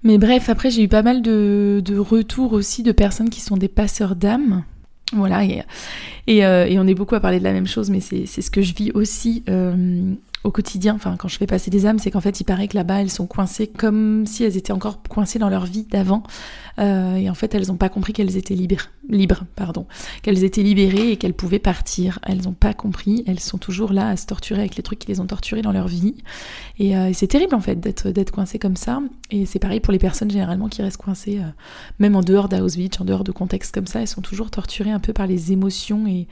[0.05, 3.69] Mais bref, après, j'ai eu pas mal de, retours aussi de personnes qui sont des
[3.69, 4.65] passeurs d'âme.
[5.15, 8.27] Voilà, et, euh, et, on est beaucoup à parler de la même chose, mais c'est
[8.27, 10.13] ce que je vis aussi euh,
[10.45, 13.01] au quotidien, quand je fais passer des âmes, c'est qu'en fait il paraît que là-bas
[13.01, 16.23] elles sont coincées comme si elles étaient encore coincées dans leur vie d'avant.
[16.79, 19.87] Euh, et en fait elles n'ont pas compris qu'elles étaient libres, libres pardon,
[20.23, 22.21] qu'elles étaient libérées et qu'elles pouvaient partir.
[22.23, 25.09] Elles n'ont pas compris, elles sont toujours là à se torturer avec les trucs qui
[25.09, 26.15] les ont torturées dans leur vie.
[26.79, 29.01] Et, euh, c'est terrible en fait d'être, d'être coincées comme ça.
[29.33, 31.51] Et c'est pareil pour les personnes généralement qui restent coincées, euh,
[31.99, 35.01] même en dehors d'Auschwitz, en dehors de contextes comme ça, elles sont toujours torturées un
[35.01, 36.29] peu par les émotions et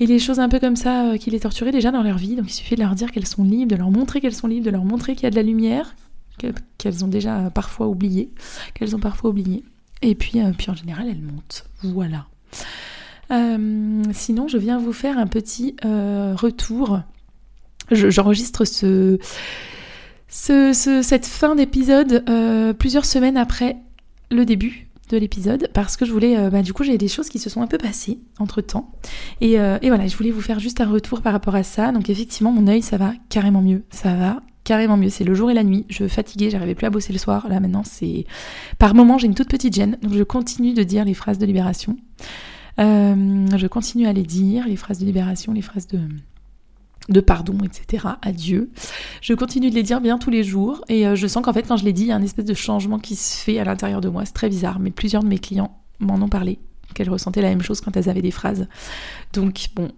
[0.00, 2.34] et les choses un peu comme ça euh, qui les torturaient déjà dans leur vie.
[2.34, 4.64] Donc il suffit de leur dire qu'elles sont libres, de leur montrer qu'elles sont libres,
[4.64, 5.94] de leur montrer qu'il y a de la lumière,
[6.78, 8.32] qu'elles ont déjà parfois oublié,
[8.72, 9.62] qu'elles ont parfois oublié.
[10.00, 11.66] Et puis, euh, puis en général, elles montent.
[11.82, 12.26] Voilà.
[13.30, 17.00] Euh, sinon, je viens vous faire un petit retour.
[17.90, 19.18] J'enregistre ce,
[20.28, 22.24] cette fin d'épisode
[22.78, 23.76] plusieurs semaines après
[24.30, 27.28] le début de l'épisode parce que je voulais, euh, bah, du coup, j'ai des choses
[27.28, 28.92] qui se sont un peu passées entre temps.
[29.42, 31.92] Euh, et, voilà, je voulais vous faire juste un retour par rapport à ça.
[31.92, 33.84] Donc, effectivement, mon œil, ça va carrément mieux.
[33.90, 35.10] Ça va carrément mieux.
[35.10, 35.86] C'est le jour et la nuit.
[35.88, 37.48] Je fatiguais, j'arrivais plus à bosser le soir.
[37.48, 38.24] Là, maintenant, c'est.
[38.78, 39.98] Par moment, j'ai une toute petite gêne.
[40.02, 41.96] Donc, je continue de dire les phrases de libération.
[42.78, 45.98] Euh, je continue à les dire, les phrases de libération, les phrases de
[47.10, 48.06] de pardon, etc.
[48.22, 48.70] à Dieu.
[49.20, 51.66] Je continue de les dire bien tous les jours et euh, je sens qu'en fait
[51.66, 53.64] quand je les dis, il y a un espèce de changement qui se fait à
[53.64, 54.24] l'intérieur de moi.
[54.24, 56.58] C'est très bizarre, mais plusieurs de mes clients m'en ont parlé,
[56.94, 58.68] qu'elles ressentaient la même chose quand elles avaient des phrases.
[59.32, 59.90] Donc bon.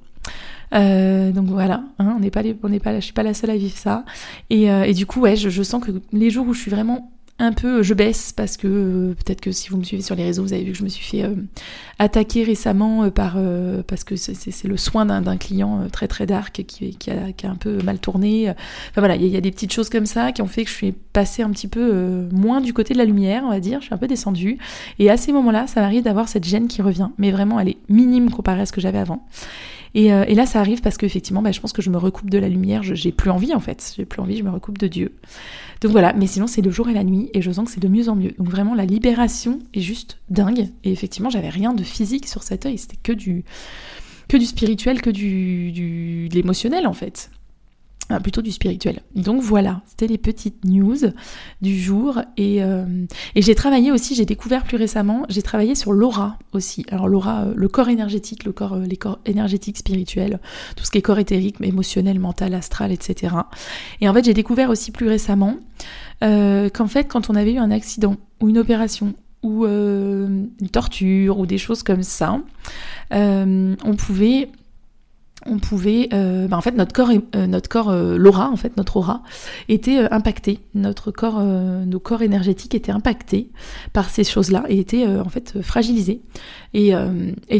[0.75, 3.51] Euh, donc voilà, hein, on n'est pas, on n'est pas, je suis pas la seule
[3.51, 4.05] à vivre ça.
[4.49, 7.53] Et, euh, du coup, ouais, je sens que les jours où je suis vraiment un
[7.53, 10.43] peu, je baisse parce que euh, peut-être que si vous me suivez sur les réseaux,
[10.43, 11.35] vous avez vu que je me suis fait euh,
[11.99, 13.37] attaquer récemment euh, par
[13.87, 17.51] parce que c'est le soin d'un client très très dark qui, qui, a, qui, a,
[17.51, 18.51] un peu mal tourné.
[18.51, 20.74] Enfin voilà, il y, a des petites choses comme ça qui ont fait que je
[20.74, 23.80] suis passée un petit peu moins du côté de la lumière, on va dire.
[23.80, 24.59] Je suis un peu descendue.
[24.99, 27.78] Et à ces moments-là, ça m'arrive d'avoir cette gêne qui revient, mais vraiment, elle est
[27.89, 29.26] minime comparée à ce que j'avais avant.
[29.95, 32.38] Et, et, là, ça arrive parce qu'effectivement, bah, je pense que je me recoupe de
[32.38, 32.82] la lumière.
[32.82, 33.93] J'ai plus envie en fait.
[33.97, 34.36] J'ai plus envie.
[34.36, 35.12] Je me recoupe de Dieu.
[35.82, 37.80] Donc voilà, mais sinon c'est le jour et la nuit et je sens que c'est
[37.80, 38.32] de mieux en mieux.
[38.38, 40.68] Donc vraiment la libération est juste dingue.
[40.84, 43.45] Et effectivement, j'avais rien de physique sur cet œil, c'était que du,
[44.28, 47.30] que du spirituel, que du, du de l'émotionnel en fait.
[48.09, 49.00] Ah, plutôt du spirituel.
[49.14, 50.98] Donc voilà, c'était les petites news
[51.62, 52.20] du jour.
[52.36, 52.84] Et, euh,
[53.34, 56.84] et j'ai travaillé aussi, j'ai découvert plus récemment, j'ai travaillé sur l'aura aussi.
[56.90, 60.40] Alors l'aura, euh, le corps énergétique, le corps, euh, les corps énergétiques, spirituels,
[60.76, 63.34] tout ce qui est corps éthérique, émotionnel, mental, astral, etc.
[64.00, 65.57] Et en fait, j'ai découvert aussi plus récemment
[66.20, 71.46] qu'en fait, quand on avait eu un accident ou une opération ou une torture ou
[71.46, 72.40] des choses comme ça,
[73.11, 74.48] on pouvait
[75.47, 78.76] on pouvait, euh, bah, en fait, notre corps, euh, notre corps, euh, l'aura, en fait,
[78.76, 79.22] notre aura,
[79.68, 80.61] était impacté.
[80.74, 83.51] Notre corps, nos corps énergétiques étaient impactés
[83.93, 86.22] par ces choses-là et étaient en fait fragilisés.
[86.74, 86.95] Et,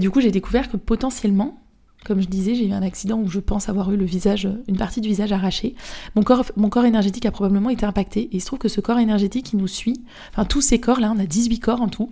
[0.01, 1.59] du coup, j'ai découvert que potentiellement,
[2.05, 4.76] comme je disais, j'ai eu un accident où je pense avoir eu le visage, une
[4.76, 5.76] partie du visage arraché.
[6.16, 8.22] Mon corps, énergétique a probablement été impacté.
[8.22, 10.03] Et il se trouve que ce corps énergétique, il nous suit.
[10.33, 12.11] Enfin, tous ces corps, là, on a 18 corps en tout.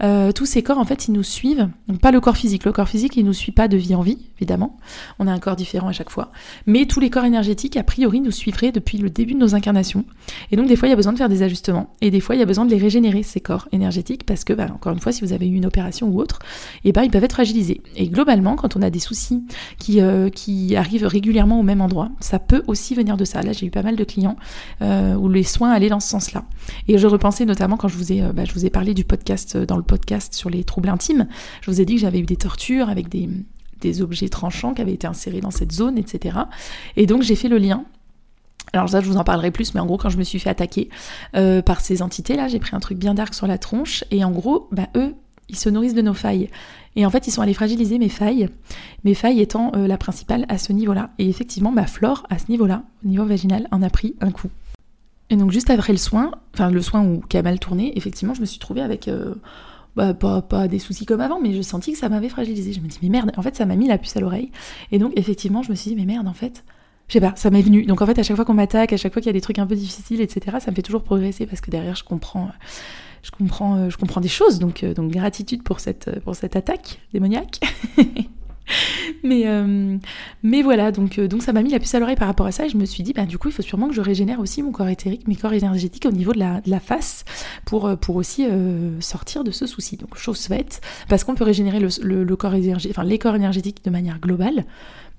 [0.00, 1.68] Tous ces corps, en fait, ils nous suivent.
[1.88, 2.64] Donc, pas le corps physique.
[2.64, 4.76] Le corps physique, il nous suit pas de vie en vie, évidemment.
[5.18, 6.32] On a un corps différent à chaque fois.
[6.66, 10.04] Mais tous les corps énergétiques, a priori, nous suivraient depuis le début de nos incarnations.
[10.50, 11.94] Et donc, des fois, il y a besoin de faire des ajustements.
[12.00, 14.52] Et des fois, il y a besoin de les régénérer, ces corps énergétiques, parce que,
[14.52, 16.38] bah, encore une fois, si vous avez eu une opération ou autre,
[16.84, 17.82] eh ben, ils peuvent être fragilisés.
[17.96, 19.44] Et globalement, quand on a des soucis
[19.78, 22.10] qui, euh, qui arrivent régulièrement au même endroit.
[22.20, 23.42] Ça peut aussi venir de ça.
[23.42, 24.36] Là, j'ai eu pas mal de clients
[24.82, 26.44] euh, où les soins allaient dans ce sens-là.
[26.88, 29.04] Et je repensais notamment quand je vous ai, euh, bah, je vous ai parlé du
[29.04, 31.28] podcast, dans le podcast sur les troubles intimes,
[31.60, 33.28] je vous ai dit que j'avais eu des tortures avec des,
[33.80, 36.38] des objets tranchants qui avaient été insérés dans cette zone, etc.
[36.96, 37.84] Et donc j'ai fait le lien
[38.72, 40.50] alors ça, je vous en parlerai plus, mais en gros, quand je me suis fait
[40.50, 40.90] attaquer
[41.32, 44.68] par ces entités-là, j'ai pris un truc bien dark sur la tronche, et en gros,
[44.70, 45.12] bah, eux,
[45.50, 46.48] ils se nourrissent de nos failles.
[46.96, 48.48] Et en fait, ils sont allés fragiliser mes failles,
[49.04, 51.10] mes failles étant euh, la principale à ce niveau-là.
[51.18, 54.48] Et effectivement, ma flore, à ce niveau-là, au niveau vaginal, en a pris un coup.
[55.28, 58.34] Et donc, juste après le soin, enfin le soin où, qui a mal tourné, effectivement,
[58.34, 59.08] je me suis trouvée avec...
[59.08, 59.34] Euh,
[59.96, 62.72] bah, pas, pas, des soucis comme avant, mais je sentis que ça m'avait fragilisé.
[62.72, 64.50] Je me dis, mais merde, en fait, ça m'a mis la puce à l'oreille.
[64.92, 66.64] Et donc, effectivement, je me suis dit, mais merde, en fait,
[67.08, 67.84] je sais pas, ça m'est venu.
[67.84, 69.40] Donc, en fait, à chaque fois qu'on m'attaque, à chaque fois qu'il y a des
[69.40, 72.50] trucs un peu difficiles, etc., ça me fait toujours progresser parce que derrière, je comprends.
[73.22, 77.60] Je comprends, je comprends des choses, donc, donc gratitude pour cette, pour cette attaque démoniaque.
[79.22, 79.96] mais, euh,
[80.42, 82.52] mais voilà, donc, euh, donc ça m'a mis la puce à l'oreille par rapport à
[82.52, 84.40] ça et je me suis dit, bah, du coup, il faut sûrement que je régénère
[84.40, 87.24] aussi mon corps éthérique, mes corps énergétiques au niveau de la, face
[87.64, 88.46] pour, euh, aussi
[89.00, 89.96] sortir de ce souci.
[89.96, 94.18] Donc, chose faite, parce qu'on peut régénérer le, corps énergétique, les corps énergétiques de manière
[94.18, 94.64] globale,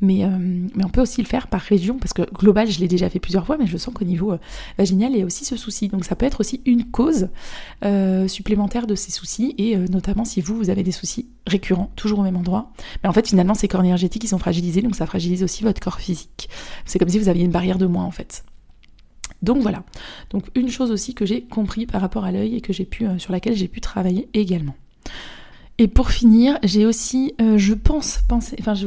[0.02, 0.30] mais, euh,
[0.76, 3.20] mais on peut aussi le faire par région, parce que global, je l'ai déjà fait
[3.20, 4.40] plusieurs fois, mais je sens qu'au niveau euh,
[4.78, 5.88] vaginal, il y a aussi ce souci.
[5.88, 7.30] Donc ça peut être aussi une cause
[7.86, 12.20] euh, supplémentaire de ces soucis, et notamment si vous, vous avez des soucis récurrents, toujours
[12.20, 12.72] au même endroit.
[13.04, 15.80] Mais en fait, finalement, ces corps énergétiques, ils sont fragilisés, donc ça fragilise aussi votre
[15.80, 16.50] corps physique.
[16.86, 18.44] C'est comme si vous aviez une barrière de moins, en fait.
[19.42, 19.84] Donc voilà.
[20.30, 23.06] Donc une chose aussi que j'ai compris par rapport à l'œil et que j'ai pu,
[23.18, 24.76] sur laquelle j'ai pu travailler également.
[25.82, 28.20] Et pour finir, j'ai aussi, euh, je pense,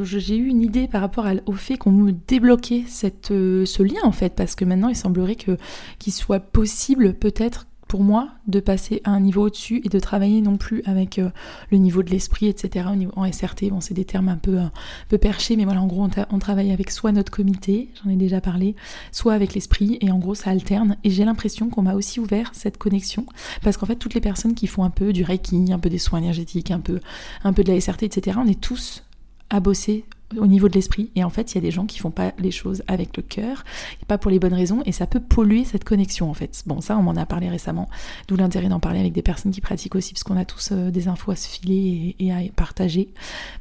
[0.01, 2.85] j'ai eu une idée par rapport au fait qu'on me débloquait
[3.31, 8.03] euh, ce lien en fait, parce que maintenant il semblerait qu'il soit possible peut-être pour
[8.03, 11.29] moi de passer à un niveau au-dessus et de travailler non plus avec euh,
[11.71, 12.87] le niveau de l'esprit, etc.
[12.91, 14.71] Au niveau, en SRT, bon, c'est des termes un peu, un
[15.09, 18.15] peu perchés, mais voilà, en gros, on, on, travaille avec soit notre comité, j'en ai
[18.15, 18.75] déjà parlé,
[19.11, 20.97] soit avec l'esprit, et en gros, ça alterne.
[21.03, 23.25] Et j'ai l'impression qu'on m'a aussi ouvert cette connexion,
[23.61, 25.99] parce qu'en fait, toutes les personnes qui font un peu du Reiki, un peu des
[25.99, 26.99] soins énergétiques, un peu,
[27.43, 29.03] un peu de la SRT, etc., on est tous
[29.49, 30.05] à bosser
[30.37, 31.11] au niveau de l'esprit.
[31.15, 33.23] Et en fait, il y a des gens qui font pas les choses avec le
[33.23, 33.63] cœur,
[34.07, 36.63] pas pour les bonnes raisons, et ça peut polluer cette connexion en fait.
[36.65, 37.89] Bon, ça, on m'en a parlé récemment,
[38.27, 40.91] d'où l'intérêt d'en parler avec des personnes qui pratiquent aussi, parce qu'on a tous euh,
[40.91, 43.09] des infos à se filer et, à partager.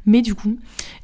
[0.06, 0.56] Mais du coup,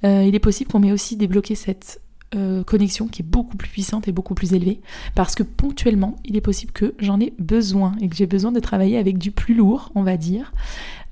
[0.04, 2.00] euh, il est possible qu'on ait aussi débloqué cette
[2.36, 4.80] euh, connexion qui est beaucoup plus puissante et beaucoup plus élevée
[5.16, 8.60] parce que ponctuellement il est possible que j'en ai besoin et que j'ai besoin de
[8.60, 10.52] travailler avec du plus lourd on va dire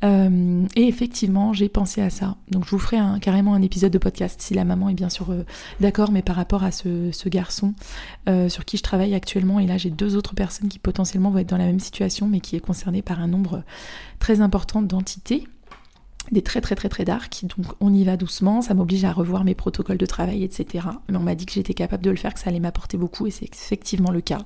[0.05, 2.37] euh, et effectivement, j'ai pensé à ça.
[2.51, 5.31] Donc je vous ferai carrément un épisode de podcast si la maman est bien sûr
[5.31, 5.45] euh,
[5.81, 7.75] d'accord, mais par rapport à ce, garçon
[8.29, 11.39] euh, sur qui je travaille actuellement, et là j'ai deux autres personnes qui potentiellement vont
[11.39, 13.63] être dans la même situation, mais qui est concernée par un nombre
[14.19, 15.47] très important d'entités
[16.31, 19.45] des très très très très dark, donc on y va doucement, ça m'oblige à revoir
[19.45, 20.87] mes protocoles de travail, etc.
[21.09, 23.27] Mais on m'a dit que j'étais capable de le faire, que ça allait m'apporter beaucoup,
[23.27, 24.43] et c'est effectivement le cas.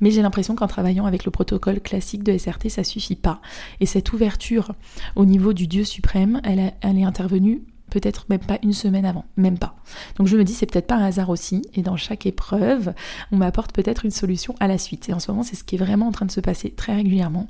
[0.00, 3.40] Mais j'ai l'impression qu'en travaillant avec le protocole classique de SRT, ça suffit pas.
[3.80, 4.72] Et cette ouverture
[5.16, 7.62] au niveau du Dieu suprême, elle, elle est intervenue
[7.94, 9.76] peut-être même pas une semaine avant, même pas.
[10.16, 12.92] Donc je me dis c'est peut-être pas un hasard aussi, et dans chaque épreuve,
[13.30, 15.08] on m'apporte peut-être une solution à la suite.
[15.08, 16.94] Et en ce moment, c'est ce qui est vraiment en train de se passer très
[16.94, 17.46] régulièrement.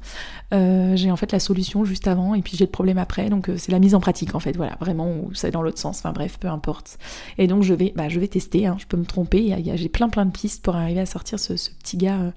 [0.53, 3.49] Euh, j'ai en fait la solution juste avant, et puis j'ai le problème après, donc
[3.49, 5.99] euh, c'est la mise en pratique en fait, voilà, vraiment, ou c'est dans l'autre sens,
[5.99, 6.99] enfin bref, peu importe.
[7.39, 8.77] Et donc je vais, bah, je vais tester, hein.
[8.79, 11.97] je peux me tromper, j'ai plein plein de pistes pour arriver à sortir ce, petit
[11.97, 12.31] gars euh,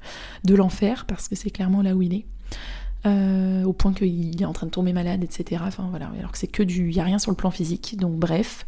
[0.46, 2.26] de l'enfer, parce que c'est clairement là où il est.
[3.06, 5.62] Euh, au point qu'il est en train de tomber malade, etc.
[5.66, 7.96] Enfin voilà, alors que c'est que du, il y a rien sur le plan physique.
[7.98, 8.66] Donc bref,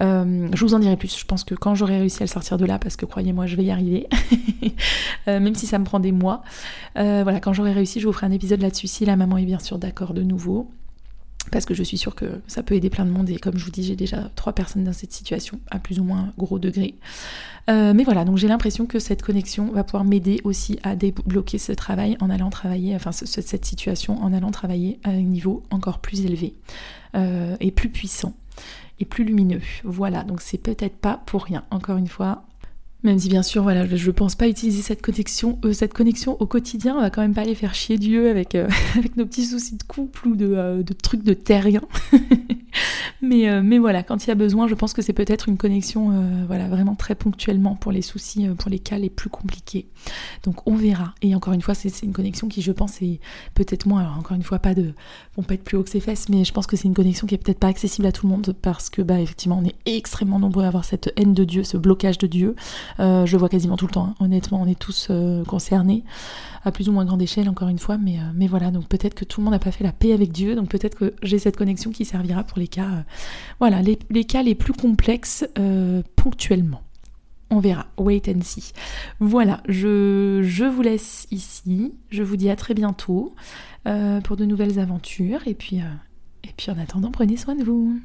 [0.00, 1.16] euh, je vous en dirai plus.
[1.16, 3.56] Je pense que quand j'aurai réussi à le sortir de là, parce que croyez-moi, je
[3.56, 4.08] vais y arriver,
[5.28, 6.42] euh, même si ça me prend des mois.
[6.96, 8.88] voilà, quand j'aurai réussi, je vous ferai un épisode là-dessus.
[8.88, 10.68] Si la maman est bien sûr d'accord de nouveau
[11.50, 13.64] parce que je suis sûre que ça peut aider plein de monde et comme je
[13.64, 16.94] vous dis j'ai déjà trois personnes dans cette situation à plus ou moins gros degré.
[17.68, 21.58] Euh, mais voilà, donc j'ai l'impression que cette connexion va pouvoir m'aider aussi à débloquer
[21.58, 25.98] ce travail en allant travailler, enfin cette situation en allant travailler à un niveau encore
[25.98, 26.54] plus élevé
[27.14, 28.34] euh, et plus puissant
[29.00, 29.60] et plus lumineux.
[29.84, 31.64] Voilà, donc c'est peut-être pas pour rien.
[31.70, 32.44] Encore une fois,
[33.04, 36.36] même si bien sûr, voilà, je ne pense pas utiliser cette connexion, euh, cette connexion
[36.40, 38.68] au quotidien, on va quand même pas aller faire chier Dieu avec, euh,
[39.16, 41.82] nos petits soucis de couple ou de, euh, de trucs de terrien.
[43.22, 46.12] mais, mais voilà, quand il y a besoin, je pense que c'est peut-être une connexion
[46.46, 49.86] voilà, vraiment très ponctuellement pour les soucis, pour les cas les plus compliqués.
[50.44, 51.14] Donc on verra.
[51.22, 53.20] Et encore une fois, c'est une connexion qui, je pense, est
[53.54, 54.92] peut-être moins, encore une fois, pas de,
[55.36, 57.26] bon, pas être plus haut que ses fesses, mais je pense que c'est une connexion
[57.26, 59.76] qui est peut-être pas accessible à tout le monde parce que, bah, effectivement, on est
[59.86, 62.54] extrêmement nombreux à avoir cette haine de Dieu, ce blocage de Dieu.
[63.00, 64.06] Euh, je vois quasiment tout le temps.
[64.06, 64.14] Hein.
[64.20, 66.04] Honnêtement, on est tous euh, concernés
[66.64, 67.98] à plus ou moins grande échelle, encore une fois.
[67.98, 70.12] Mais, euh, mais voilà, donc peut-être que tout le monde n'a pas fait la paix
[70.12, 70.54] avec Dieu.
[70.54, 73.04] Donc peut-être que j'ai cette connexion qui servira pour les cas,
[73.60, 75.46] voilà, les, cas les plus complexes
[76.16, 76.82] ponctuellement.
[77.50, 78.72] On verra, wait and see.
[79.20, 81.94] Voilà, je, je, vous laisse ici.
[82.10, 83.34] Je vous dis à très bientôt
[84.24, 85.40] pour de nouvelles aventures.
[85.46, 87.98] Et puis, et puis en attendant, prenez soin de vous.